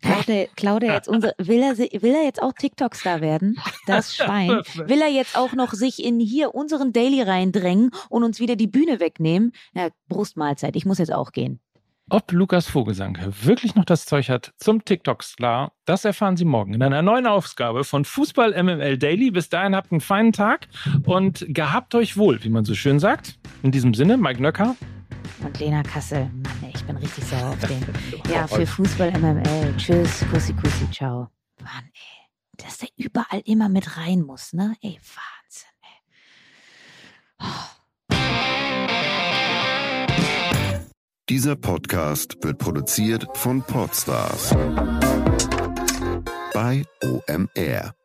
Klaut 0.00 0.28
er, 0.28 0.46
klaut 0.56 0.82
er 0.82 0.94
jetzt 0.94 1.08
unsere, 1.08 1.34
will 1.38 1.60
er, 1.60 1.76
will 1.76 2.14
er 2.14 2.24
jetzt 2.24 2.42
auch 2.42 2.52
TikTok-Star 2.52 3.20
werden? 3.20 3.58
Das 3.86 4.14
Schwein. 4.16 4.60
Will 4.74 5.00
er 5.00 5.08
jetzt 5.10 5.36
auch 5.36 5.52
noch 5.54 5.72
sich 5.72 6.04
in 6.04 6.20
hier 6.20 6.54
unseren 6.54 6.92
Daily 6.92 7.22
reindrängen 7.22 7.90
und 8.08 8.22
uns 8.22 8.38
wieder 8.38 8.56
die 8.56 8.68
Bühne 8.68 9.00
wegnehmen? 9.00 9.52
Ja, 9.74 9.88
Brustmahlzeit, 10.08 10.76
ich 10.76 10.86
muss 10.86 10.98
jetzt 10.98 11.12
auch 11.12 11.32
gehen. 11.32 11.60
Ob 12.10 12.32
Lukas 12.32 12.66
Vogelsang 12.68 13.18
wirklich 13.42 13.74
noch 13.74 13.84
das 13.84 14.06
Zeug 14.06 14.30
hat 14.30 14.54
zum 14.56 14.82
TikTok-Star, 14.82 15.72
das 15.84 16.06
erfahren 16.06 16.38
Sie 16.38 16.46
morgen 16.46 16.72
in 16.72 16.82
einer 16.82 17.02
neuen 17.02 17.26
Ausgabe 17.26 17.84
von 17.84 18.06
Fußball 18.06 18.62
MML 18.62 18.96
Daily. 18.96 19.30
Bis 19.30 19.50
dahin 19.50 19.76
habt 19.76 19.92
einen 19.92 20.00
feinen 20.00 20.32
Tag 20.32 20.68
und 21.04 21.44
gehabt 21.48 21.94
euch 21.94 22.16
wohl, 22.16 22.42
wie 22.42 22.48
man 22.48 22.64
so 22.64 22.74
schön 22.74 22.98
sagt. 22.98 23.38
In 23.62 23.72
diesem 23.72 23.92
Sinne, 23.92 24.16
Mike 24.16 24.40
Nöcker, 24.40 24.74
und 25.44 25.58
Lena 25.58 25.82
Kassel. 25.82 26.30
Mann, 26.32 26.70
ich 26.74 26.84
bin 26.84 26.96
richtig 26.96 27.24
sauer 27.24 27.50
auf 27.50 27.60
den. 27.60 27.84
Ja, 28.32 28.46
für 28.46 28.66
Fußball 28.66 29.12
MML. 29.12 29.76
Tschüss, 29.76 30.24
Kussi, 30.30 30.52
Kussi, 30.54 30.90
ciao. 30.90 31.28
Mann, 31.60 31.84
ey. 31.84 32.26
Dass 32.56 32.78
der 32.78 32.88
überall 32.96 33.42
immer 33.44 33.68
mit 33.68 33.96
rein 33.96 34.22
muss, 34.22 34.52
ne? 34.52 34.74
Ey, 34.82 34.98
Wahnsinn, 34.98 35.68
ey. 35.82 35.98
Oh. 37.40 37.78
Dieser 41.28 41.56
Podcast 41.56 42.36
wird 42.42 42.58
produziert 42.58 43.26
von 43.34 43.62
Podstars 43.62 44.54
bei 46.54 46.84
OMR. 47.02 47.97